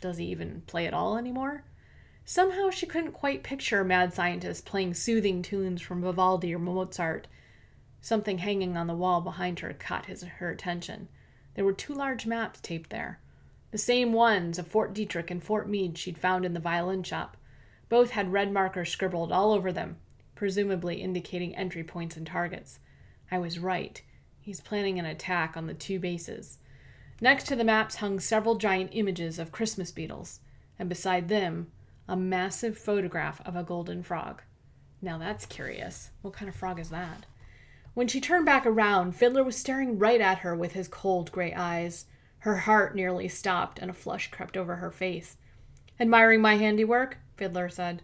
Does 0.00 0.18
he 0.18 0.26
even 0.26 0.62
play 0.68 0.86
at 0.86 0.94
all 0.94 1.18
anymore? 1.18 1.64
Somehow 2.24 2.70
she 2.70 2.86
couldn't 2.86 3.10
quite 3.10 3.42
picture 3.42 3.80
a 3.80 3.84
mad 3.84 4.14
scientist 4.14 4.64
playing 4.64 4.94
soothing 4.94 5.42
tunes 5.42 5.82
from 5.82 6.02
Vivaldi 6.02 6.54
or 6.54 6.60
Mozart. 6.60 7.26
Something 8.00 8.38
hanging 8.38 8.76
on 8.76 8.86
the 8.86 8.94
wall 8.94 9.20
behind 9.20 9.58
her 9.58 9.72
caught 9.72 10.06
his, 10.06 10.22
her 10.22 10.50
attention. 10.52 11.08
There 11.56 11.64
were 11.64 11.72
two 11.72 11.92
large 11.92 12.24
maps 12.24 12.60
taped 12.60 12.90
there. 12.90 13.18
The 13.72 13.78
same 13.78 14.12
ones 14.12 14.60
of 14.60 14.68
Fort 14.68 14.94
Detrick 14.94 15.28
and 15.28 15.42
Fort 15.42 15.68
Meade 15.68 15.98
she'd 15.98 16.18
found 16.18 16.44
in 16.44 16.54
the 16.54 16.60
violin 16.60 17.02
shop. 17.02 17.36
Both 17.88 18.10
had 18.10 18.32
red 18.32 18.52
markers 18.52 18.90
scribbled 18.90 19.30
all 19.30 19.52
over 19.52 19.72
them, 19.72 19.96
presumably 20.34 21.02
indicating 21.02 21.54
entry 21.54 21.84
points 21.84 22.16
and 22.16 22.26
targets. 22.26 22.78
I 23.30 23.38
was 23.38 23.58
right. 23.58 24.00
He's 24.40 24.60
planning 24.60 24.98
an 24.98 25.06
attack 25.06 25.56
on 25.56 25.66
the 25.66 25.74
two 25.74 25.98
bases. 25.98 26.58
Next 27.20 27.46
to 27.46 27.56
the 27.56 27.64
maps 27.64 27.96
hung 27.96 28.20
several 28.20 28.56
giant 28.56 28.90
images 28.92 29.38
of 29.38 29.52
Christmas 29.52 29.90
beetles, 29.90 30.40
and 30.78 30.88
beside 30.88 31.28
them, 31.28 31.70
a 32.08 32.16
massive 32.16 32.76
photograph 32.76 33.40
of 33.46 33.56
a 33.56 33.62
golden 33.62 34.02
frog. 34.02 34.42
Now 35.00 35.18
that's 35.18 35.46
curious. 35.46 36.10
What 36.22 36.34
kind 36.34 36.48
of 36.48 36.54
frog 36.54 36.78
is 36.78 36.90
that? 36.90 37.26
When 37.94 38.08
she 38.08 38.20
turned 38.20 38.44
back 38.44 38.66
around, 38.66 39.16
Fiddler 39.16 39.42
was 39.42 39.56
staring 39.56 39.98
right 39.98 40.20
at 40.20 40.38
her 40.38 40.54
with 40.54 40.72
his 40.72 40.88
cold 40.88 41.32
gray 41.32 41.54
eyes. 41.54 42.04
Her 42.40 42.58
heart 42.58 42.94
nearly 42.94 43.28
stopped, 43.28 43.78
and 43.78 43.90
a 43.90 43.94
flush 43.94 44.30
crept 44.30 44.56
over 44.56 44.76
her 44.76 44.90
face. 44.90 45.36
Admiring 45.98 46.42
my 46.42 46.56
handiwork? 46.56 47.18
Fiddler 47.36 47.68
said. 47.68 48.02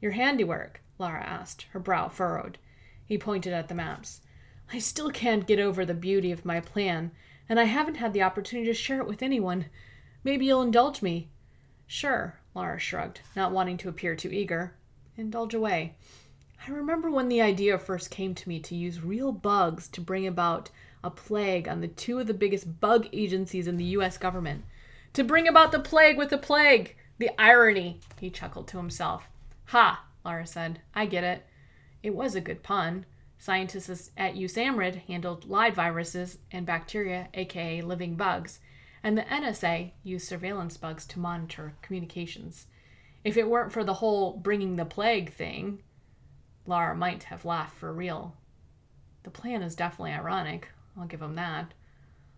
Your 0.00 0.12
handiwork? 0.12 0.80
Lara 0.98 1.22
asked, 1.22 1.66
her 1.72 1.80
brow 1.80 2.08
furrowed. 2.08 2.58
He 3.04 3.18
pointed 3.18 3.52
at 3.52 3.68
the 3.68 3.74
maps. 3.74 4.20
I 4.72 4.78
still 4.78 5.10
can't 5.10 5.46
get 5.46 5.60
over 5.60 5.84
the 5.84 5.94
beauty 5.94 6.32
of 6.32 6.44
my 6.44 6.60
plan, 6.60 7.12
and 7.48 7.60
I 7.60 7.64
haven't 7.64 7.96
had 7.96 8.12
the 8.12 8.22
opportunity 8.22 8.66
to 8.68 8.74
share 8.74 9.00
it 9.00 9.06
with 9.06 9.22
anyone. 9.22 9.66
Maybe 10.24 10.46
you'll 10.46 10.62
indulge 10.62 11.02
me. 11.02 11.28
Sure, 11.86 12.40
Lara 12.54 12.78
shrugged, 12.78 13.20
not 13.36 13.52
wanting 13.52 13.76
to 13.78 13.88
appear 13.88 14.16
too 14.16 14.30
eager. 14.30 14.74
Indulge 15.16 15.54
away. 15.54 15.94
I 16.66 16.70
remember 16.72 17.10
when 17.10 17.28
the 17.28 17.40
idea 17.40 17.78
first 17.78 18.10
came 18.10 18.34
to 18.34 18.48
me 18.48 18.58
to 18.60 18.74
use 18.74 19.00
real 19.00 19.30
bugs 19.30 19.86
to 19.88 20.00
bring 20.00 20.26
about 20.26 20.70
a 21.04 21.10
plague 21.10 21.68
on 21.68 21.80
the 21.80 21.88
two 21.88 22.18
of 22.18 22.26
the 22.26 22.34
biggest 22.34 22.80
bug 22.80 23.06
agencies 23.12 23.68
in 23.68 23.76
the 23.76 23.84
US 23.84 24.18
government. 24.18 24.64
To 25.12 25.22
bring 25.22 25.46
about 25.46 25.70
the 25.70 25.78
plague 25.78 26.18
with 26.18 26.30
the 26.30 26.38
plague! 26.38 26.96
The 27.18 27.30
irony! 27.38 28.00
He 28.20 28.30
chuckled 28.30 28.68
to 28.68 28.76
himself. 28.76 29.28
Ha! 29.66 30.04
Lara 30.24 30.46
said. 30.46 30.80
I 30.94 31.06
get 31.06 31.24
it. 31.24 31.46
It 32.02 32.14
was 32.14 32.34
a 32.34 32.40
good 32.40 32.62
pun. 32.62 33.06
Scientists 33.38 34.10
at 34.16 34.34
USAMRIID 34.34 35.06
handled 35.06 35.44
live 35.44 35.74
viruses 35.74 36.38
and 36.50 36.66
bacteria, 36.66 37.28
aka 37.34 37.80
living 37.80 38.16
bugs, 38.16 38.60
and 39.02 39.16
the 39.16 39.22
NSA 39.22 39.92
used 40.02 40.26
surveillance 40.26 40.76
bugs 40.76 41.06
to 41.06 41.20
monitor 41.20 41.74
communications. 41.82 42.66
If 43.24 43.36
it 43.36 43.48
weren't 43.48 43.72
for 43.72 43.84
the 43.84 43.94
whole 43.94 44.36
bringing 44.36 44.76
the 44.76 44.84
plague 44.84 45.32
thing, 45.32 45.82
Lara 46.66 46.96
might 46.96 47.24
have 47.24 47.44
laughed 47.44 47.76
for 47.76 47.92
real. 47.92 48.36
The 49.22 49.30
plan 49.30 49.62
is 49.62 49.76
definitely 49.76 50.12
ironic, 50.12 50.70
I'll 50.98 51.06
give 51.06 51.22
him 51.22 51.34
that. 51.34 51.72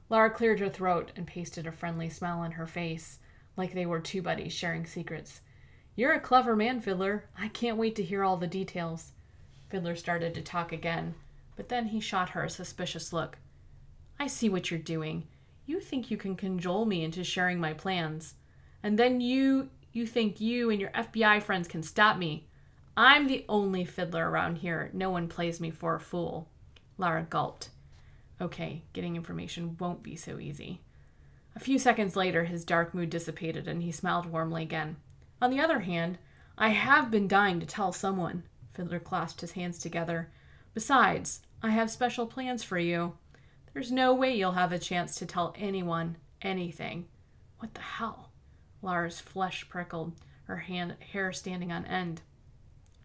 Lara 0.08 0.30
cleared 0.30 0.60
her 0.60 0.68
throat 0.68 1.12
and 1.16 1.26
pasted 1.26 1.66
a 1.66 1.72
friendly 1.72 2.08
smile 2.08 2.40
on 2.40 2.52
her 2.52 2.66
face, 2.66 3.18
like 3.58 3.74
they 3.74 3.86
were 3.86 4.00
two 4.00 4.22
buddies 4.22 4.52
sharing 4.52 4.86
secrets. 4.86 5.40
You're 5.96 6.12
a 6.12 6.20
clever 6.20 6.54
man, 6.54 6.80
Fiddler. 6.80 7.24
I 7.36 7.48
can't 7.48 7.76
wait 7.76 7.96
to 7.96 8.04
hear 8.04 8.22
all 8.22 8.36
the 8.36 8.46
details. 8.46 9.12
Fiddler 9.68 9.96
started 9.96 10.34
to 10.34 10.42
talk 10.42 10.72
again, 10.72 11.14
but 11.56 11.68
then 11.68 11.86
he 11.86 12.00
shot 12.00 12.30
her 12.30 12.44
a 12.44 12.50
suspicious 12.50 13.12
look. 13.12 13.36
I 14.18 14.28
see 14.28 14.48
what 14.48 14.70
you're 14.70 14.80
doing. 14.80 15.26
You 15.66 15.80
think 15.80 16.10
you 16.10 16.16
can 16.16 16.36
cajole 16.36 16.86
me 16.86 17.04
into 17.04 17.24
sharing 17.24 17.60
my 17.60 17.74
plans. 17.74 18.34
And 18.82 18.98
then 18.98 19.20
you 19.20 19.70
you 19.92 20.06
think 20.06 20.40
you 20.40 20.70
and 20.70 20.80
your 20.80 20.90
FBI 20.90 21.42
friends 21.42 21.66
can 21.66 21.82
stop 21.82 22.16
me. 22.16 22.46
I'm 22.96 23.26
the 23.26 23.44
only 23.48 23.84
fiddler 23.84 24.30
around 24.30 24.56
here. 24.56 24.90
No 24.92 25.10
one 25.10 25.28
plays 25.28 25.60
me 25.60 25.70
for 25.70 25.94
a 25.94 26.00
fool. 26.00 26.48
Lara 26.96 27.26
gulped. 27.28 27.70
Okay, 28.40 28.82
getting 28.92 29.16
information 29.16 29.76
won't 29.78 30.02
be 30.02 30.14
so 30.14 30.38
easy. 30.38 30.80
A 31.58 31.60
few 31.60 31.80
seconds 31.80 32.14
later, 32.14 32.44
his 32.44 32.64
dark 32.64 32.94
mood 32.94 33.10
dissipated 33.10 33.66
and 33.66 33.82
he 33.82 33.90
smiled 33.90 34.26
warmly 34.26 34.62
again. 34.62 34.94
On 35.42 35.50
the 35.50 35.58
other 35.58 35.80
hand, 35.80 36.16
I 36.56 36.68
have 36.68 37.10
been 37.10 37.26
dying 37.26 37.58
to 37.58 37.66
tell 37.66 37.90
someone. 37.90 38.44
Fiddler 38.74 39.00
clasped 39.00 39.40
his 39.40 39.52
hands 39.52 39.80
together. 39.80 40.30
Besides, 40.72 41.40
I 41.60 41.70
have 41.70 41.90
special 41.90 42.28
plans 42.28 42.62
for 42.62 42.78
you. 42.78 43.14
There's 43.74 43.90
no 43.90 44.14
way 44.14 44.36
you'll 44.36 44.52
have 44.52 44.70
a 44.70 44.78
chance 44.78 45.16
to 45.16 45.26
tell 45.26 45.52
anyone 45.58 46.18
anything. 46.42 47.06
What 47.58 47.74
the 47.74 47.80
hell? 47.80 48.30
Lara's 48.80 49.20
flesh 49.20 49.68
prickled, 49.68 50.12
her 50.44 50.58
hand, 50.58 50.94
hair 51.12 51.32
standing 51.32 51.72
on 51.72 51.84
end. 51.86 52.22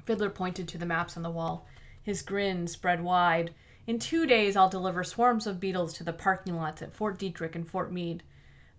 Fiddler 0.05 0.29
pointed 0.29 0.67
to 0.67 0.77
the 0.77 0.85
maps 0.85 1.17
on 1.17 1.23
the 1.23 1.31
wall. 1.31 1.67
His 2.03 2.21
grin 2.21 2.67
spread 2.67 3.03
wide. 3.03 3.55
In 3.87 3.97
two 3.97 4.27
days, 4.27 4.55
I'll 4.55 4.69
deliver 4.69 5.03
swarms 5.03 5.47
of 5.47 5.59
beetles 5.59 5.93
to 5.95 6.03
the 6.03 6.13
parking 6.13 6.55
lots 6.55 6.83
at 6.83 6.93
Fort 6.93 7.17
Detrick 7.17 7.55
and 7.55 7.67
Fort 7.67 7.91
Meade. 7.91 8.21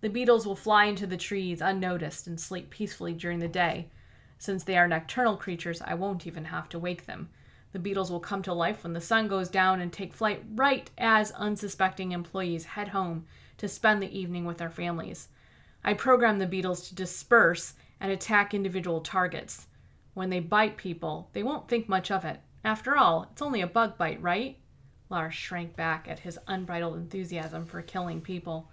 The 0.05 0.11
beetles 0.11 0.45
will 0.45 0.55
fly 0.55 0.85
into 0.85 1.07
the 1.07 1.17
trees 1.17 1.61
unnoticed 1.61 2.27
and 2.27 2.39
sleep 2.39 2.69
peacefully 2.69 3.13
during 3.13 3.39
the 3.39 3.47
day. 3.47 3.89
Since 4.37 4.63
they 4.63 4.77
are 4.77 4.87
nocturnal 4.87 5.35
creatures, 5.35 5.81
I 5.81 5.95
won't 5.95 6.27
even 6.27 6.45
have 6.45 6.69
to 6.69 6.77
wake 6.77 7.07
them. 7.07 7.29
The 7.71 7.79
beetles 7.79 8.11
will 8.11 8.19
come 8.19 8.43
to 8.43 8.53
life 8.53 8.83
when 8.83 8.93
the 8.93 9.01
sun 9.01 9.27
goes 9.27 9.49
down 9.49 9.81
and 9.81 9.91
take 9.91 10.13
flight 10.13 10.43
right 10.53 10.91
as 10.99 11.31
unsuspecting 11.31 12.11
employees 12.11 12.65
head 12.65 12.89
home 12.89 13.25
to 13.57 13.67
spend 13.67 13.99
the 13.99 14.15
evening 14.15 14.45
with 14.45 14.59
their 14.59 14.69
families. 14.69 15.29
I 15.83 15.95
program 15.95 16.37
the 16.37 16.45
beetles 16.45 16.87
to 16.89 16.93
disperse 16.93 17.73
and 17.99 18.11
attack 18.11 18.53
individual 18.53 19.01
targets. 19.01 19.65
When 20.13 20.29
they 20.29 20.39
bite 20.39 20.77
people, 20.77 21.31
they 21.33 21.41
won't 21.41 21.67
think 21.67 21.89
much 21.89 22.11
of 22.11 22.23
it. 22.25 22.41
After 22.63 22.95
all, 22.95 23.29
it's 23.31 23.41
only 23.41 23.61
a 23.61 23.65
bug 23.65 23.97
bite, 23.97 24.21
right? 24.21 24.59
Lars 25.09 25.33
shrank 25.33 25.75
back 25.75 26.07
at 26.07 26.19
his 26.19 26.37
unbridled 26.45 26.95
enthusiasm 26.95 27.65
for 27.65 27.81
killing 27.81 28.21
people. 28.21 28.69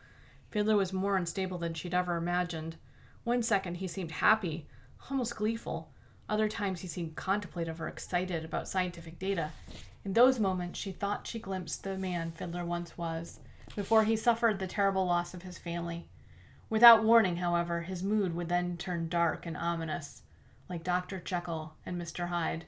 Fiddler 0.52 0.76
was 0.76 0.92
more 0.92 1.16
unstable 1.16 1.56
than 1.56 1.73
she'd 1.73 1.94
ever 1.94 2.16
imagined. 2.16 2.76
One 3.25 3.42
second 3.42 3.76
he 3.76 3.88
seemed 3.88 4.12
happy, 4.12 4.66
almost 5.11 5.37
gleeful. 5.37 5.90
Other 6.28 6.49
times 6.49 6.82
he 6.82 6.88
seemed 6.88 7.16
contemplative 7.16 7.80
or 7.80 7.88
excited 7.88 8.44
about 8.44 8.68
scientific 8.68 9.18
data. 9.18 9.52
In 10.04 10.12
those 10.12 10.38
moments 10.38 10.78
she 10.78 10.92
thought 10.92 11.26
she 11.26 11.38
glimpsed 11.38 11.85
the 11.85 11.97
man 11.97 12.32
Fiddler 12.32 12.66
once 12.66 12.99
was, 12.99 13.40
before 13.75 14.04
he 14.04 14.14
suffered 14.14 14.59
the 14.59 14.66
terrible 14.66 15.06
loss 15.06 15.32
of 15.32 15.42
his 15.42 15.56
family. 15.56 16.06
Without 16.68 17.02
warning, 17.02 17.37
however, 17.37 17.82
his 17.82 18.02
mood 18.02 18.35
would 18.35 18.49
then 18.49 18.76
turn 18.76 19.09
dark 19.09 19.47
and 19.47 19.56
ominous, 19.56 20.23
like 20.68 20.85
Dr. 20.85 21.18
Jekyll 21.18 21.75
and 21.87 22.00
Mr. 22.00 22.28
Hyde. 22.28 22.66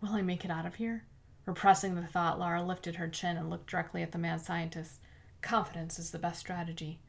Will 0.00 0.14
I 0.14 0.22
make 0.22 0.44
it 0.44 0.50
out 0.50 0.66
of 0.66 0.76
here? 0.76 1.04
Repressing 1.46 1.94
the 1.94 2.06
thought, 2.06 2.38
Lara 2.40 2.62
lifted 2.62 2.96
her 2.96 3.08
chin 3.08 3.36
and 3.36 3.50
looked 3.50 3.70
directly 3.70 4.02
at 4.02 4.12
the 4.12 4.18
mad 4.18 4.40
scientist. 4.40 5.00
Confidence 5.44 5.98
is 5.98 6.10
the 6.10 6.18
best 6.18 6.40
strategy. 6.40 7.00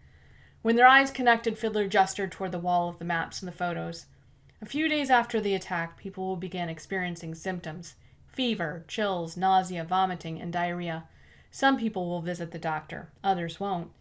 When 0.62 0.76
their 0.76 0.88
eyes 0.88 1.10
connected, 1.10 1.58
Fiddler 1.58 1.88
gestured 1.88 2.34
toward 2.34 2.52
the 2.52 2.60
wall 2.60 2.90
of 2.90 3.00
the 3.00 3.06
maps 3.06 3.42
and 3.42 3.48
the 3.48 3.56
photos. 3.56 4.08
A 4.62 4.66
few 4.66 4.90
days 4.90 5.10
after 5.10 5.40
the 5.40 5.56
attack, 5.56 5.98
people 5.98 6.28
will 6.28 6.36
begin 6.36 6.68
experiencing 6.68 7.34
symptoms 7.34 7.96
fever, 8.28 8.84
chills, 8.90 9.38
nausea, 9.38 9.86
vomiting, 9.86 10.42
and 10.42 10.52
diarrhea. 10.52 11.06
Some 11.50 11.78
people 11.78 12.10
will 12.10 12.22
visit 12.22 12.52
the 12.52 12.60
doctor, 12.60 13.10
others 13.24 13.62
won't. 13.62 13.92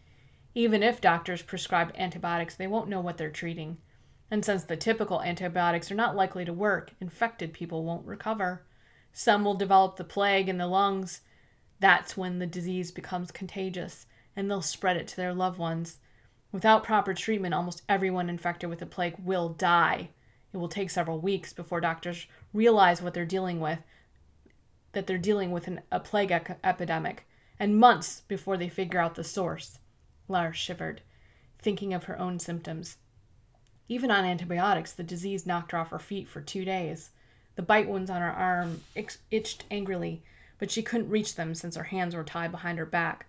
Even 0.52 0.82
if 0.82 1.00
doctors 1.00 1.42
prescribe 1.42 1.92
antibiotics, 1.96 2.56
they 2.56 2.66
won't 2.66 2.88
know 2.88 3.00
what 3.00 3.18
they're 3.18 3.30
treating. 3.30 3.78
And 4.32 4.44
since 4.44 4.64
the 4.64 4.76
typical 4.76 5.22
antibiotics 5.22 5.92
are 5.92 5.96
not 5.96 6.16
likely 6.16 6.44
to 6.44 6.52
work, 6.52 6.90
infected 7.00 7.52
people 7.52 7.84
won't 7.84 8.04
recover. 8.04 8.64
Some 9.12 9.44
will 9.44 9.54
develop 9.54 9.94
the 9.94 10.02
plague 10.02 10.48
in 10.48 10.58
the 10.58 10.66
lungs. 10.66 11.20
That's 11.78 12.16
when 12.16 12.40
the 12.40 12.48
disease 12.48 12.90
becomes 12.90 13.30
contagious, 13.30 14.06
and 14.36 14.50
they'll 14.50 14.62
spread 14.62 14.96
it 14.96 15.08
to 15.08 15.16
their 15.16 15.34
loved 15.34 15.58
ones. 15.58 15.98
Without 16.52 16.84
proper 16.84 17.14
treatment, 17.14 17.54
almost 17.54 17.82
everyone 17.88 18.28
infected 18.28 18.70
with 18.70 18.78
the 18.78 18.86
plague 18.86 19.16
will 19.18 19.48
die. 19.48 20.10
It 20.52 20.58
will 20.58 20.68
take 20.68 20.90
several 20.90 21.18
weeks 21.18 21.52
before 21.52 21.80
doctors 21.80 22.26
realize 22.52 23.02
what 23.02 23.12
they're 23.12 23.24
dealing 23.24 23.60
with, 23.60 23.80
that 24.92 25.06
they're 25.06 25.18
dealing 25.18 25.50
with 25.50 25.66
an, 25.66 25.80
a 25.90 25.98
plague 25.98 26.30
epidemic, 26.30 27.26
and 27.58 27.78
months 27.78 28.22
before 28.28 28.56
they 28.56 28.68
figure 28.68 29.00
out 29.00 29.16
the 29.16 29.24
source. 29.24 29.80
Lara 30.28 30.52
shivered, 30.52 31.02
thinking 31.58 31.92
of 31.92 32.04
her 32.04 32.18
own 32.18 32.38
symptoms. 32.38 32.98
Even 33.88 34.10
on 34.10 34.24
antibiotics, 34.24 34.92
the 34.92 35.02
disease 35.02 35.46
knocked 35.46 35.72
her 35.72 35.78
off 35.78 35.90
her 35.90 35.98
feet 35.98 36.28
for 36.28 36.40
two 36.40 36.64
days. 36.64 37.10
The 37.56 37.62
bite 37.62 37.88
wounds 37.88 38.10
on 38.10 38.22
her 38.22 38.32
arm 38.32 38.82
itched 38.94 39.64
angrily, 39.70 40.22
but 40.58 40.70
she 40.70 40.82
couldn't 40.82 41.10
reach 41.10 41.34
them 41.34 41.54
since 41.54 41.76
her 41.76 41.84
hands 41.84 42.14
were 42.14 42.24
tied 42.24 42.50
behind 42.50 42.78
her 42.78 42.86
back. 42.86 43.26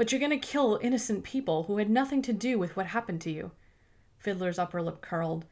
But 0.00 0.10
you're 0.10 0.18
going 0.18 0.30
to 0.30 0.38
kill 0.38 0.78
innocent 0.80 1.24
people 1.24 1.64
who 1.64 1.76
had 1.76 1.90
nothing 1.90 2.22
to 2.22 2.32
do 2.32 2.58
with 2.58 2.74
what 2.74 2.86
happened 2.86 3.20
to 3.20 3.30
you. 3.30 3.50
Fiddler's 4.16 4.58
upper 4.58 4.80
lip 4.80 5.02
curled. 5.02 5.44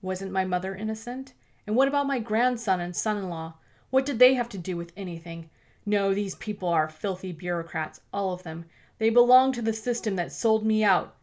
Wasn't 0.00 0.30
my 0.30 0.44
mother 0.44 0.76
innocent? 0.76 1.32
And 1.66 1.74
what 1.74 1.88
about 1.88 2.06
my 2.06 2.20
grandson 2.20 2.78
and 2.78 2.94
son 2.94 3.16
in 3.16 3.28
law? 3.28 3.54
What 3.90 4.06
did 4.06 4.20
they 4.20 4.34
have 4.34 4.48
to 4.50 4.58
do 4.58 4.76
with 4.76 4.92
anything? 4.96 5.50
No, 5.84 6.14
these 6.14 6.36
people 6.36 6.68
are 6.68 6.88
filthy 6.88 7.32
bureaucrats, 7.32 8.00
all 8.12 8.32
of 8.32 8.44
them. 8.44 8.66
They 8.98 9.10
belong 9.10 9.50
to 9.54 9.60
the 9.60 9.72
system 9.72 10.14
that 10.14 10.30
sold 10.30 10.64
me 10.64 10.84
out, 10.84 11.16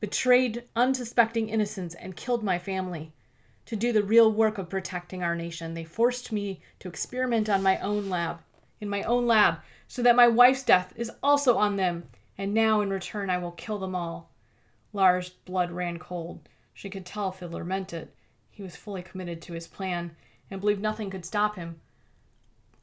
betrayed 0.00 0.64
unsuspecting 0.74 1.48
innocents, 1.48 1.94
and 1.94 2.16
killed 2.16 2.42
my 2.42 2.58
family 2.58 3.12
to 3.66 3.76
do 3.76 3.92
the 3.92 4.02
real 4.02 4.32
work 4.32 4.58
of 4.58 4.68
protecting 4.68 5.22
our 5.22 5.36
nation. 5.36 5.74
They 5.74 5.84
forced 5.84 6.32
me 6.32 6.62
to 6.80 6.88
experiment 6.88 7.48
on 7.48 7.62
my 7.62 7.78
own 7.78 8.10
lab, 8.10 8.40
in 8.80 8.88
my 8.88 9.04
own 9.04 9.28
lab, 9.28 9.58
so 9.86 10.02
that 10.02 10.16
my 10.16 10.26
wife's 10.26 10.64
death 10.64 10.92
is 10.96 11.12
also 11.22 11.56
on 11.56 11.76
them, 11.76 12.08
and 12.36 12.52
now 12.54 12.80
in 12.80 12.90
return 12.90 13.30
I 13.30 13.38
will 13.38 13.52
kill 13.52 13.78
them 13.78 13.94
all. 13.94 14.30
Lara's 14.92 15.30
blood 15.30 15.70
ran 15.70 15.98
cold. 15.98 16.48
She 16.72 16.90
could 16.90 17.06
tell 17.06 17.32
Fiddler 17.32 17.64
meant 17.64 17.92
it. 17.92 18.14
He 18.50 18.62
was 18.62 18.76
fully 18.76 19.02
committed 19.02 19.42
to 19.42 19.52
his 19.52 19.66
plan 19.66 20.16
and 20.50 20.60
believed 20.60 20.80
nothing 20.80 21.10
could 21.10 21.24
stop 21.24 21.56
him. 21.56 21.80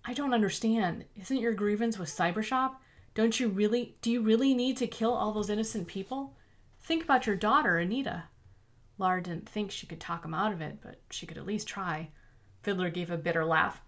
I 0.03 0.13
don't 0.13 0.33
understand. 0.33 1.05
Isn't 1.15 1.39
your 1.39 1.53
grievance 1.53 1.97
with 1.97 2.09
Cybershop? 2.09 2.75
Don't 3.13 3.39
you 3.39 3.49
really 3.49 3.95
do 4.01 4.11
you 4.11 4.21
really 4.21 4.53
need 4.53 4.77
to 4.77 4.87
kill 4.87 5.13
all 5.13 5.31
those 5.31 5.49
innocent 5.49 5.87
people? 5.87 6.35
Think 6.81 7.03
about 7.03 7.27
your 7.27 7.35
daughter, 7.35 7.77
Anita. 7.77 8.23
Lara 8.97 9.21
didn't 9.21 9.49
think 9.49 9.71
she 9.71 9.87
could 9.87 9.99
talk 9.99 10.25
him 10.25 10.33
out 10.33 10.53
of 10.53 10.61
it, 10.61 10.77
but 10.81 11.01
she 11.09 11.25
could 11.25 11.37
at 11.37 11.45
least 11.45 11.67
try. 11.67 12.09
Fiddler 12.63 12.89
gave 12.89 13.11
a 13.11 13.17
bitter 13.17 13.45
laugh. 13.45 13.81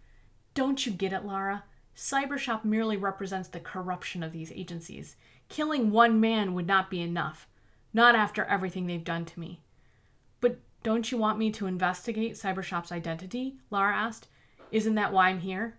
Don't 0.53 0.86
you 0.86 0.91
get 0.91 1.13
it, 1.13 1.25
Lara? 1.25 1.63
Cybershop 1.96 2.64
merely 2.64 2.98
represents 2.98 3.50
the 3.50 3.60
corruption 3.60 4.24
of 4.24 4.32
these 4.32 4.52
agencies. 4.52 5.16
Killing 5.50 5.92
one 5.92 6.20
man 6.20 6.54
would 6.54 6.68
not 6.68 6.90
be 6.90 7.02
enough. 7.02 7.48
Not 7.94 8.16
after 8.16 8.46
everything 8.46 8.88
they've 8.88 9.04
done 9.04 9.26
to 9.26 9.40
me. 9.40 9.62
But 10.42 10.60
don't 10.82 11.12
you 11.12 11.18
want 11.18 11.38
me 11.38 11.52
to 11.52 11.68
investigate 11.68 12.34
Cybershop's 12.34 12.92
identity? 12.92 13.58
Lara 13.70 13.96
asked. 13.96 14.28
Isn't 14.72 14.96
that 14.96 15.14
why 15.14 15.30
I'm 15.30 15.40
here? 15.40 15.78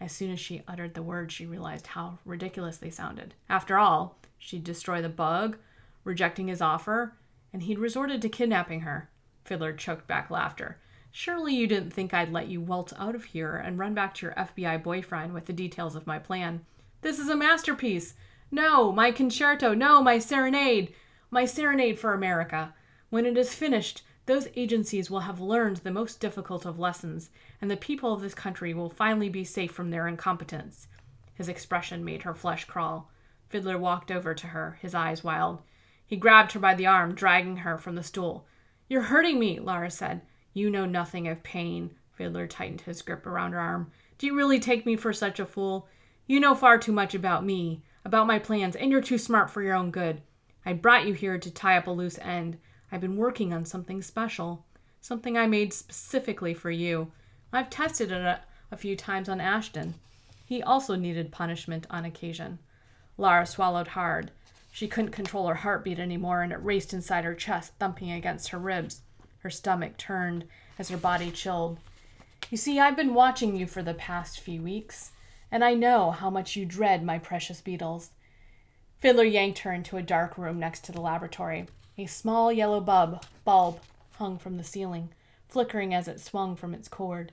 As 0.00 0.12
soon 0.12 0.30
as 0.30 0.38
she 0.38 0.62
uttered 0.68 0.94
the 0.94 1.02
words, 1.02 1.34
she 1.34 1.44
realized 1.44 1.88
how 1.88 2.18
ridiculous 2.24 2.76
they 2.76 2.90
sounded. 2.90 3.34
After 3.48 3.78
all, 3.78 4.16
she'd 4.38 4.62
destroy 4.62 5.02
the 5.02 5.08
bug, 5.08 5.58
rejecting 6.04 6.46
his 6.46 6.62
offer, 6.62 7.14
and 7.52 7.64
he'd 7.64 7.80
resorted 7.80 8.22
to 8.22 8.28
kidnapping 8.28 8.80
her. 8.80 9.10
Fiddler 9.44 9.72
choked 9.72 10.06
back 10.06 10.30
laughter. 10.30 10.78
Surely 11.20 11.52
you 11.52 11.66
didn't 11.66 11.90
think 11.90 12.14
I'd 12.14 12.30
let 12.30 12.46
you 12.46 12.60
waltz 12.60 12.92
out 12.96 13.16
of 13.16 13.24
here 13.24 13.56
and 13.56 13.76
run 13.76 13.92
back 13.92 14.14
to 14.14 14.26
your 14.26 14.36
FBI 14.36 14.80
boyfriend 14.84 15.34
with 15.34 15.46
the 15.46 15.52
details 15.52 15.96
of 15.96 16.06
my 16.06 16.16
plan. 16.16 16.64
This 17.00 17.18
is 17.18 17.28
a 17.28 17.34
masterpiece. 17.34 18.14
No, 18.52 18.92
my 18.92 19.10
concerto. 19.10 19.74
No, 19.74 20.00
my 20.00 20.20
serenade. 20.20 20.94
My 21.28 21.44
serenade 21.44 21.98
for 21.98 22.14
America. 22.14 22.72
When 23.10 23.26
it 23.26 23.36
is 23.36 23.52
finished, 23.52 24.02
those 24.26 24.46
agencies 24.54 25.10
will 25.10 25.26
have 25.26 25.40
learned 25.40 25.78
the 25.78 25.90
most 25.90 26.20
difficult 26.20 26.64
of 26.64 26.78
lessons, 26.78 27.30
and 27.60 27.68
the 27.68 27.76
people 27.76 28.12
of 28.12 28.20
this 28.20 28.32
country 28.32 28.72
will 28.72 28.88
finally 28.88 29.28
be 29.28 29.42
safe 29.42 29.72
from 29.72 29.90
their 29.90 30.06
incompetence. 30.06 30.86
His 31.34 31.48
expression 31.48 32.04
made 32.04 32.22
her 32.22 32.32
flesh 32.32 32.64
crawl. 32.64 33.10
Fiddler 33.48 33.76
walked 33.76 34.12
over 34.12 34.34
to 34.34 34.46
her, 34.46 34.78
his 34.80 34.94
eyes 34.94 35.24
wild. 35.24 35.62
He 36.06 36.14
grabbed 36.14 36.52
her 36.52 36.60
by 36.60 36.76
the 36.76 36.86
arm, 36.86 37.16
dragging 37.16 37.56
her 37.56 37.76
from 37.76 37.96
the 37.96 38.04
stool. 38.04 38.46
You're 38.88 39.10
hurting 39.10 39.40
me, 39.40 39.58
Lara 39.58 39.90
said. 39.90 40.20
You 40.58 40.70
know 40.70 40.86
nothing 40.86 41.28
of 41.28 41.44
pain. 41.44 41.92
Fiddler 42.10 42.48
tightened 42.48 42.80
his 42.80 43.00
grip 43.00 43.28
around 43.28 43.52
her 43.52 43.60
arm. 43.60 43.92
Do 44.18 44.26
you 44.26 44.34
really 44.34 44.58
take 44.58 44.84
me 44.84 44.96
for 44.96 45.12
such 45.12 45.38
a 45.38 45.46
fool? 45.46 45.86
You 46.26 46.40
know 46.40 46.56
far 46.56 46.78
too 46.78 46.90
much 46.90 47.14
about 47.14 47.44
me, 47.44 47.84
about 48.04 48.26
my 48.26 48.40
plans, 48.40 48.74
and 48.74 48.90
you're 48.90 49.00
too 49.00 49.18
smart 49.18 49.50
for 49.50 49.62
your 49.62 49.76
own 49.76 49.92
good. 49.92 50.20
I 50.66 50.72
brought 50.72 51.06
you 51.06 51.14
here 51.14 51.38
to 51.38 51.48
tie 51.48 51.76
up 51.78 51.86
a 51.86 51.92
loose 51.92 52.18
end. 52.18 52.58
I've 52.90 53.00
been 53.00 53.16
working 53.16 53.54
on 53.54 53.66
something 53.66 54.02
special, 54.02 54.66
something 55.00 55.38
I 55.38 55.46
made 55.46 55.72
specifically 55.72 56.54
for 56.54 56.72
you. 56.72 57.12
I've 57.52 57.70
tested 57.70 58.10
it 58.10 58.20
a, 58.20 58.40
a 58.72 58.76
few 58.76 58.96
times 58.96 59.28
on 59.28 59.40
Ashton. 59.40 59.94
He 60.44 60.60
also 60.60 60.96
needed 60.96 61.30
punishment 61.30 61.86
on 61.88 62.04
occasion. 62.04 62.58
Lara 63.16 63.46
swallowed 63.46 63.86
hard. 63.86 64.32
She 64.72 64.88
couldn't 64.88 65.12
control 65.12 65.46
her 65.46 65.54
heartbeat 65.54 66.00
anymore, 66.00 66.42
and 66.42 66.52
it 66.52 66.64
raced 66.64 66.92
inside 66.92 67.22
her 67.22 67.36
chest, 67.36 67.74
thumping 67.78 68.10
against 68.10 68.48
her 68.48 68.58
ribs. 68.58 69.02
Her 69.40 69.50
stomach 69.50 69.96
turned 69.96 70.44
as 70.78 70.88
her 70.88 70.96
body 70.96 71.30
chilled. 71.30 71.78
You 72.50 72.56
see, 72.56 72.80
I've 72.80 72.96
been 72.96 73.14
watching 73.14 73.56
you 73.56 73.66
for 73.66 73.82
the 73.82 73.94
past 73.94 74.40
few 74.40 74.62
weeks, 74.62 75.12
and 75.50 75.62
I 75.62 75.74
know 75.74 76.10
how 76.10 76.30
much 76.30 76.56
you 76.56 76.64
dread 76.64 77.04
my 77.04 77.18
precious 77.18 77.60
beetles. 77.60 78.10
Fiddler 78.98 79.24
yanked 79.24 79.60
her 79.60 79.72
into 79.72 79.96
a 79.96 80.02
dark 80.02 80.36
room 80.36 80.58
next 80.58 80.84
to 80.84 80.92
the 80.92 81.00
laboratory. 81.00 81.66
A 81.96 82.06
small 82.06 82.52
yellow 82.52 82.80
bulb, 82.80 83.24
bulb 83.44 83.80
hung 84.12 84.38
from 84.38 84.56
the 84.56 84.64
ceiling, 84.64 85.10
flickering 85.48 85.94
as 85.94 86.08
it 86.08 86.20
swung 86.20 86.56
from 86.56 86.74
its 86.74 86.88
cord. 86.88 87.32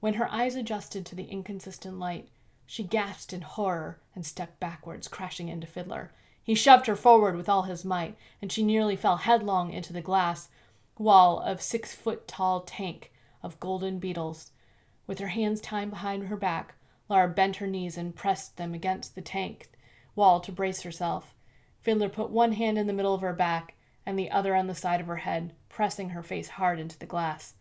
When 0.00 0.14
her 0.14 0.30
eyes 0.30 0.54
adjusted 0.54 1.04
to 1.06 1.14
the 1.14 1.24
inconsistent 1.24 1.98
light, 1.98 2.28
she 2.66 2.82
gasped 2.82 3.32
in 3.32 3.42
horror 3.42 3.98
and 4.14 4.24
stepped 4.24 4.60
backwards, 4.60 5.08
crashing 5.08 5.48
into 5.48 5.66
Fiddler. 5.66 6.12
He 6.42 6.54
shoved 6.54 6.86
her 6.86 6.96
forward 6.96 7.36
with 7.36 7.48
all 7.48 7.62
his 7.62 7.84
might, 7.84 8.16
and 8.40 8.50
she 8.50 8.62
nearly 8.62 8.96
fell 8.96 9.18
headlong 9.18 9.72
into 9.72 9.92
the 9.92 10.00
glass 10.00 10.48
wall 10.98 11.40
of 11.40 11.62
six 11.62 11.94
foot 11.94 12.26
tall 12.28 12.60
tank 12.60 13.12
of 13.42 13.60
golden 13.60 13.98
beetles. 13.98 14.52
With 15.06 15.18
her 15.18 15.28
hands 15.28 15.60
tied 15.60 15.90
behind 15.90 16.28
her 16.28 16.36
back, 16.36 16.74
Lara 17.08 17.28
bent 17.28 17.56
her 17.56 17.66
knees 17.66 17.96
and 17.96 18.14
pressed 18.14 18.56
them 18.56 18.74
against 18.74 19.14
the 19.14 19.22
tank 19.22 19.68
wall 20.14 20.40
to 20.40 20.52
brace 20.52 20.82
herself. 20.82 21.34
Fiddler 21.80 22.08
put 22.08 22.30
one 22.30 22.52
hand 22.52 22.78
in 22.78 22.86
the 22.86 22.92
middle 22.92 23.14
of 23.14 23.20
her 23.20 23.32
back 23.32 23.74
and 24.04 24.18
the 24.18 24.30
other 24.30 24.54
on 24.54 24.66
the 24.66 24.74
side 24.74 25.00
of 25.00 25.06
her 25.06 25.16
head, 25.16 25.52
pressing 25.68 26.10
her 26.10 26.22
face 26.22 26.48
hard 26.48 26.78
into 26.78 26.98
the 26.98 27.06
glass. 27.06 27.54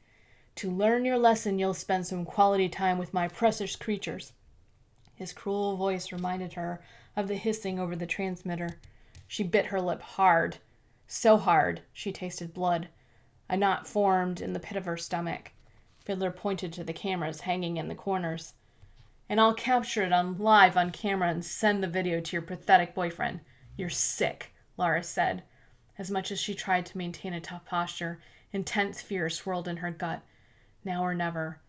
To 0.56 0.70
learn 0.70 1.06
your 1.06 1.17
lesson, 1.17 1.60
you'll 1.60 1.74
spend 1.74 2.08
some 2.08 2.26
quality 2.26 2.67
time 2.67 2.98
with 2.98 3.13
my 3.13 3.28
precious 3.28 3.76
creatures. 3.76 4.34
His 5.15 5.34
cruel 5.34 5.78
voice 5.78 6.12
reminded 6.12 6.54
her 6.54 6.82
of 7.15 7.28
the 7.28 7.36
hissing 7.36 7.80
over 7.80 7.96
the 7.96 8.06
transmitter. 8.06 8.80
She 9.28 9.44
bit 9.44 9.67
her 9.67 9.80
lip 9.80 10.02
hard, 10.02 10.58
so 11.08 11.38
hard 11.38 11.82
she 11.94 12.12
tasted 12.12 12.54
blood. 12.54 12.89
A 13.51 13.57
knot 13.57 13.85
formed 13.85 14.39
in 14.39 14.53
the 14.53 14.61
pit 14.61 14.77
of 14.77 14.85
her 14.85 14.95
stomach. 14.95 15.51
Fiddler 16.05 16.31
pointed 16.31 16.71
to 16.71 16.85
the 16.85 16.93
cameras 16.93 17.41
hanging 17.41 17.75
in 17.75 17.89
the 17.89 17.95
corners. 17.95 18.53
And 19.27 19.41
I'll 19.41 19.53
capture 19.53 20.03
it 20.03 20.13
on 20.13 20.37
live 20.37 20.77
on 20.77 20.91
camera 20.91 21.29
and 21.29 21.43
send 21.43 21.83
the 21.83 21.87
video 21.89 22.21
to 22.21 22.31
your 22.31 22.41
pathetic 22.41 22.95
boyfriend. 22.95 23.41
You're 23.75 23.89
sick, 23.89 24.53
Lara 24.77 25.03
said. 25.03 25.43
As 25.97 26.09
much 26.09 26.31
as 26.31 26.39
she 26.39 26.55
tried 26.55 26.85
to 26.85 26.97
maintain 26.97 27.33
a 27.33 27.41
tough 27.41 27.65
posture, 27.65 28.21
intense 28.53 29.01
fear 29.01 29.29
swirled 29.29 29.67
in 29.67 29.77
her 29.77 29.91
gut. 29.91 30.21
Now 30.85 31.03
or 31.03 31.13
never. 31.13 31.59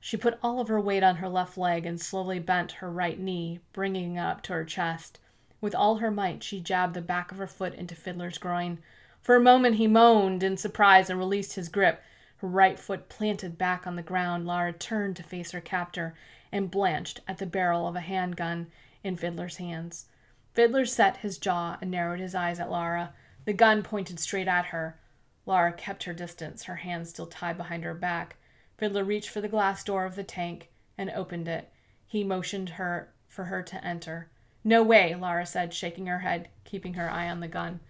She 0.00 0.18
put 0.18 0.38
all 0.42 0.60
of 0.60 0.68
her 0.68 0.80
weight 0.80 1.02
on 1.02 1.16
her 1.16 1.30
left 1.30 1.56
leg 1.56 1.86
and 1.86 1.98
slowly 1.98 2.40
bent 2.40 2.72
her 2.72 2.90
right 2.90 3.18
knee, 3.18 3.60
bringing 3.72 4.16
it 4.16 4.20
up 4.20 4.42
to 4.42 4.52
her 4.52 4.66
chest. 4.66 5.18
With 5.62 5.74
all 5.74 5.96
her 5.96 6.10
might, 6.10 6.42
she 6.42 6.60
jabbed 6.60 6.92
the 6.92 7.00
back 7.00 7.32
of 7.32 7.38
her 7.38 7.46
foot 7.46 7.72
into 7.72 7.94
Fiddler's 7.94 8.36
groin. 8.36 8.80
For 9.22 9.36
a 9.36 9.40
moment, 9.40 9.76
he 9.76 9.86
moaned 9.86 10.42
in 10.42 10.56
surprise 10.56 11.08
and 11.08 11.18
released 11.18 11.54
his 11.54 11.68
grip. 11.68 12.02
Her 12.38 12.48
right 12.48 12.78
foot 12.78 13.08
planted 13.08 13.56
back 13.56 13.86
on 13.86 13.94
the 13.94 14.02
ground, 14.02 14.46
Lara 14.46 14.72
turned 14.72 15.14
to 15.16 15.22
face 15.22 15.52
her 15.52 15.60
captor 15.60 16.14
and 16.50 16.70
blanched 16.70 17.20
at 17.28 17.38
the 17.38 17.46
barrel 17.46 17.86
of 17.86 17.94
a 17.94 18.00
handgun 18.00 18.66
in 19.04 19.16
Fiddler's 19.16 19.58
hands. 19.58 20.06
Fiddler 20.54 20.84
set 20.84 21.18
his 21.18 21.38
jaw 21.38 21.78
and 21.80 21.90
narrowed 21.90 22.18
his 22.18 22.34
eyes 22.34 22.58
at 22.58 22.70
Lara. 22.70 23.14
The 23.44 23.52
gun 23.52 23.84
pointed 23.84 24.18
straight 24.18 24.48
at 24.48 24.66
her. 24.66 24.98
Lara 25.46 25.72
kept 25.72 26.04
her 26.04 26.12
distance, 26.12 26.64
her 26.64 26.76
hands 26.76 27.10
still 27.10 27.26
tied 27.26 27.56
behind 27.56 27.84
her 27.84 27.94
back. 27.94 28.36
Fiddler 28.76 29.04
reached 29.04 29.30
for 29.30 29.40
the 29.40 29.48
glass 29.48 29.84
door 29.84 30.04
of 30.04 30.16
the 30.16 30.24
tank 30.24 30.68
and 30.98 31.10
opened 31.10 31.46
it. 31.46 31.70
He 32.06 32.24
motioned 32.24 32.70
her 32.70 33.12
for 33.28 33.44
her 33.44 33.62
to 33.62 33.84
enter. 33.84 34.28
No 34.64 34.82
way, 34.82 35.14
Lara 35.14 35.46
said, 35.46 35.72
shaking 35.72 36.06
her 36.06 36.20
head, 36.20 36.48
keeping 36.64 36.94
her 36.94 37.08
eye 37.08 37.30
on 37.30 37.40
the 37.40 37.48
gun. 37.48 37.80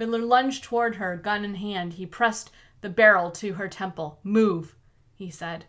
Fiddler 0.00 0.22
lunged 0.22 0.64
toward 0.64 0.96
her, 0.96 1.14
gun 1.14 1.44
in 1.44 1.56
hand. 1.56 1.92
He 1.92 2.06
pressed 2.06 2.50
the 2.80 2.88
barrel 2.88 3.30
to 3.32 3.52
her 3.52 3.68
temple. 3.68 4.18
Move, 4.22 4.74
he 5.14 5.28
said. 5.28 5.66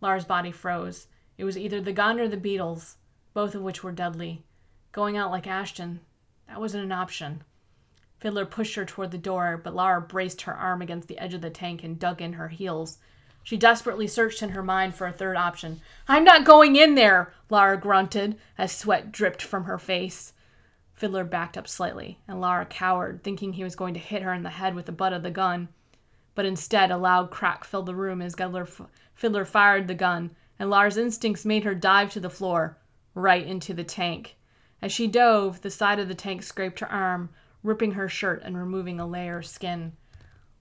Lara's 0.00 0.24
body 0.24 0.52
froze. 0.52 1.08
It 1.36 1.42
was 1.42 1.58
either 1.58 1.80
the 1.80 1.92
gun 1.92 2.20
or 2.20 2.28
the 2.28 2.36
beetles, 2.36 2.98
both 3.32 3.52
of 3.52 3.62
which 3.62 3.82
were 3.82 3.90
deadly. 3.90 4.44
Going 4.92 5.16
out 5.16 5.32
like 5.32 5.48
Ashton, 5.48 5.98
that 6.46 6.60
wasn't 6.60 6.84
an 6.84 6.92
option. 6.92 7.42
Fiddler 8.20 8.46
pushed 8.46 8.76
her 8.76 8.84
toward 8.84 9.10
the 9.10 9.18
door, 9.18 9.60
but 9.64 9.74
Lara 9.74 10.00
braced 10.00 10.42
her 10.42 10.54
arm 10.54 10.80
against 10.80 11.08
the 11.08 11.18
edge 11.18 11.34
of 11.34 11.40
the 11.40 11.50
tank 11.50 11.82
and 11.82 11.98
dug 11.98 12.22
in 12.22 12.34
her 12.34 12.50
heels. 12.50 12.98
She 13.42 13.56
desperately 13.56 14.06
searched 14.06 14.40
in 14.40 14.50
her 14.50 14.62
mind 14.62 14.94
for 14.94 15.08
a 15.08 15.12
third 15.12 15.36
option. 15.36 15.80
I'm 16.06 16.22
not 16.22 16.44
going 16.44 16.76
in 16.76 16.94
there, 16.94 17.34
Lara 17.50 17.76
grunted 17.76 18.38
as 18.56 18.70
sweat 18.70 19.10
dripped 19.10 19.42
from 19.42 19.64
her 19.64 19.78
face. 19.78 20.32
Fiddler 20.94 21.24
backed 21.24 21.58
up 21.58 21.66
slightly, 21.66 22.20
and 22.28 22.40
Lara 22.40 22.64
cowered, 22.64 23.22
thinking 23.22 23.52
he 23.52 23.64
was 23.64 23.76
going 23.76 23.94
to 23.94 24.00
hit 24.00 24.22
her 24.22 24.32
in 24.32 24.44
the 24.44 24.50
head 24.50 24.74
with 24.74 24.86
the 24.86 24.92
butt 24.92 25.12
of 25.12 25.22
the 25.22 25.30
gun. 25.30 25.68
But 26.34 26.46
instead, 26.46 26.90
a 26.90 26.96
loud 26.96 27.30
crack 27.30 27.64
filled 27.64 27.86
the 27.86 27.94
room 27.94 28.22
as 28.22 28.36
Fiddler 29.14 29.44
fired 29.44 29.88
the 29.88 29.94
gun, 29.94 30.34
and 30.58 30.70
Lara's 30.70 30.96
instincts 30.96 31.44
made 31.44 31.64
her 31.64 31.74
dive 31.74 32.10
to 32.12 32.20
the 32.20 32.30
floor, 32.30 32.78
right 33.14 33.46
into 33.46 33.74
the 33.74 33.84
tank. 33.84 34.36
As 34.80 34.92
she 34.92 35.06
dove, 35.06 35.62
the 35.62 35.70
side 35.70 35.98
of 35.98 36.08
the 36.08 36.14
tank 36.14 36.42
scraped 36.42 36.80
her 36.80 36.90
arm, 36.90 37.30
ripping 37.62 37.92
her 37.92 38.08
shirt 38.08 38.42
and 38.44 38.56
removing 38.56 39.00
a 39.00 39.06
layer 39.06 39.38
of 39.38 39.46
skin. 39.46 39.96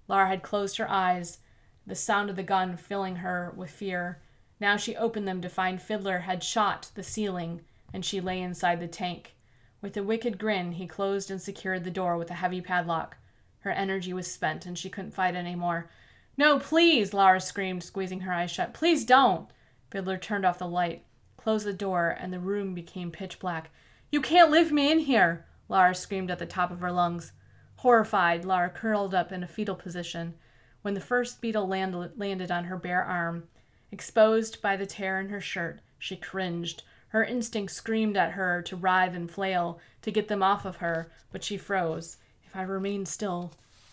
Lara 0.07 0.27
had 0.27 0.43
closed 0.43 0.77
her 0.77 0.89
eyes, 0.89 1.39
the 1.85 1.95
sound 1.95 2.29
of 2.29 2.35
the 2.35 2.43
gun 2.43 2.77
filling 2.77 3.17
her 3.17 3.53
with 3.55 3.69
fear. 3.69 4.21
Now 4.59 4.77
she 4.77 4.95
opened 4.95 5.27
them 5.27 5.41
to 5.41 5.49
find 5.49 5.81
Fiddler 5.81 6.19
had 6.19 6.43
shot 6.43 6.89
the 6.95 7.03
ceiling, 7.03 7.61
and 7.91 8.03
she 8.03 8.21
lay 8.21 8.41
inside 8.41 8.79
the 8.79 8.87
tank. 8.87 9.35
With 9.83 9.97
a 9.97 10.01
wicked 10.01 10.39
grin, 10.39 10.71
he 10.71 10.87
closed 10.87 11.29
and 11.29 11.41
secured 11.41 11.83
the 11.83 11.91
door 11.91 12.17
with 12.17 12.31
a 12.31 12.35
heavy 12.35 12.61
padlock. 12.61 13.17
Her 13.59 13.71
energy 13.71 14.13
was 14.13 14.31
spent, 14.31 14.65
and 14.65 14.77
she 14.77 14.89
couldn't 14.89 15.13
fight 15.13 15.35
any 15.35 15.55
more. 15.55 15.89
No, 16.37 16.57
please, 16.57 17.13
Lara 17.13 17.41
screamed, 17.41 17.83
squeezing 17.83 18.21
her 18.21 18.31
eyes 18.31 18.49
shut. 18.49 18.73
Please 18.73 19.03
don't. 19.03 19.49
Fiddler 19.91 20.17
turned 20.17 20.45
off 20.45 20.57
the 20.57 20.69
light, 20.69 21.03
closed 21.35 21.65
the 21.65 21.73
door, 21.73 22.15
and 22.17 22.31
the 22.31 22.39
room 22.39 22.73
became 22.73 23.11
pitch 23.11 23.39
black. 23.39 23.71
You 24.09 24.21
can't 24.21 24.49
leave 24.49 24.71
me 24.71 24.89
in 24.89 24.99
here. 24.99 25.45
Lara 25.67 25.93
screamed 25.93 26.31
at 26.31 26.39
the 26.39 26.45
top 26.45 26.71
of 26.71 26.79
her 26.79 26.91
lungs. 26.91 27.33
Horrified, 27.75 28.45
Lara 28.45 28.69
curled 28.69 29.13
up 29.13 29.33
in 29.33 29.43
a 29.43 29.47
fetal 29.47 29.75
position 29.75 30.35
when 30.81 30.93
the 30.93 31.01
first 31.01 31.41
beetle 31.41 31.67
landed, 31.67 32.17
landed 32.17 32.51
on 32.51 32.63
her 32.65 32.77
bare 32.77 33.03
arm. 33.03 33.49
Exposed 33.91 34.61
by 34.61 34.77
the 34.77 34.85
tear 34.85 35.19
in 35.19 35.27
her 35.27 35.41
shirt, 35.41 35.81
she 35.99 36.15
cringed. 36.15 36.83
Her 37.13 37.23
instinct 37.23 37.71
screamed 37.71 38.17
at 38.17 38.31
her 38.31 38.63
to 38.63 38.75
writhe 38.75 39.13
and 39.13 39.29
flail 39.29 39.79
to 40.01 40.11
get 40.11 40.29
them 40.29 40.41
off 40.41 40.65
of 40.65 40.77
her, 40.77 41.11
but 41.31 41.43
she 41.43 41.57
froze. 41.57 42.17
If 42.43 42.55
I 42.55 42.63
remain 42.63 43.05
still, 43.05 43.51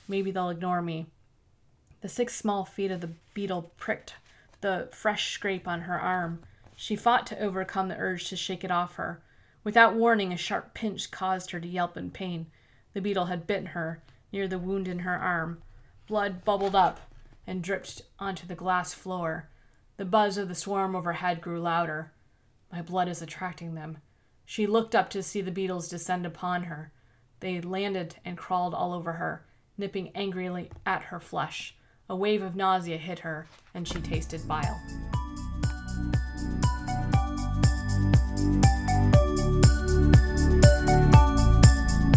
maybe 0.08 0.30
they'll 0.30 0.48
ignore 0.48 0.80
me. 0.80 1.06
The 2.00 2.08
six 2.08 2.34
small 2.34 2.64
feet 2.64 2.90
of 2.90 3.02
the 3.02 3.12
beetle 3.34 3.72
pricked 3.76 4.14
the 4.62 4.88
fresh 4.92 5.34
scrape 5.34 5.68
on 5.68 5.82
her 5.82 6.00
arm. 6.00 6.40
She 6.74 6.96
fought 6.96 7.26
to 7.26 7.38
overcome 7.38 7.88
the 7.88 7.98
urge 7.98 8.26
to 8.30 8.36
shake 8.36 8.64
it 8.64 8.70
off 8.70 8.94
her. 8.94 9.20
Without 9.64 9.94
warning, 9.94 10.32
a 10.32 10.38
sharp 10.38 10.72
pinch 10.72 11.10
caused 11.10 11.50
her 11.50 11.60
to 11.60 11.68
yelp 11.68 11.98
in 11.98 12.10
pain. 12.10 12.46
The 12.94 13.02
beetle 13.02 13.26
had 13.26 13.46
bitten 13.46 13.66
her, 13.66 14.00
near 14.32 14.48
the 14.48 14.58
wound 14.58 14.88
in 14.88 15.00
her 15.00 15.18
arm. 15.18 15.60
Blood 16.06 16.42
bubbled 16.42 16.74
up 16.74 17.00
and 17.46 17.62
dripped 17.62 18.00
onto 18.18 18.46
the 18.46 18.54
glass 18.54 18.94
floor. 18.94 19.50
The 19.98 20.06
buzz 20.06 20.38
of 20.38 20.48
the 20.48 20.54
swarm 20.54 20.96
overhead 20.96 21.42
grew 21.42 21.60
louder. 21.60 22.12
My 22.72 22.82
blood 22.82 23.08
is 23.08 23.20
attracting 23.20 23.74
them. 23.74 23.98
She 24.44 24.66
looked 24.66 24.94
up 24.94 25.10
to 25.10 25.22
see 25.22 25.40
the 25.40 25.50
beetles 25.50 25.88
descend 25.88 26.24
upon 26.24 26.64
her. 26.64 26.92
They 27.40 27.60
landed 27.60 28.16
and 28.24 28.38
crawled 28.38 28.74
all 28.74 28.92
over 28.92 29.12
her, 29.12 29.44
nipping 29.76 30.10
angrily 30.14 30.70
at 30.86 31.02
her 31.02 31.20
flesh. 31.20 31.74
A 32.08 32.16
wave 32.16 32.42
of 32.42 32.56
nausea 32.56 32.96
hit 32.96 33.20
her, 33.20 33.46
and 33.74 33.86
she 33.86 34.00
tasted 34.00 34.46
bile. 34.46 34.80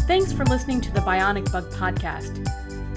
Thanks 0.05 0.33
for 0.33 0.45
listening 0.45 0.81
to 0.81 0.91
the 0.91 1.01
Bionic 1.01 1.51
Bug 1.51 1.71
Podcast. 1.71 2.47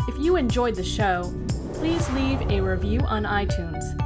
If 0.09 0.19
you 0.19 0.37
enjoyed 0.37 0.75
the 0.75 0.85
show, 0.85 1.33
please 1.75 2.09
leave 2.11 2.41
a 2.51 2.61
review 2.61 3.01
on 3.01 3.25
iTunes. 3.25 4.06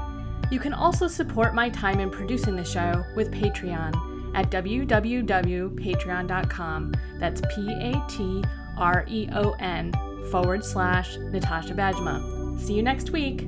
You 0.50 0.58
can 0.58 0.72
also 0.72 1.08
support 1.08 1.54
my 1.54 1.68
time 1.68 2.00
in 2.00 2.10
producing 2.10 2.56
the 2.56 2.64
show 2.64 3.04
with 3.14 3.30
Patreon 3.30 4.34
at 4.34 4.50
www.patreon.com. 4.50 6.94
That's 7.18 7.42
P 7.54 7.72
A 7.72 8.04
T 8.08 8.42
R 8.76 9.04
E 9.08 9.28
O 9.32 9.52
N 9.60 9.92
forward 10.30 10.64
slash 10.64 11.16
Natasha 11.18 11.74
Bajema. 11.74 12.58
See 12.60 12.74
you 12.74 12.82
next 12.82 13.10
week. 13.10 13.46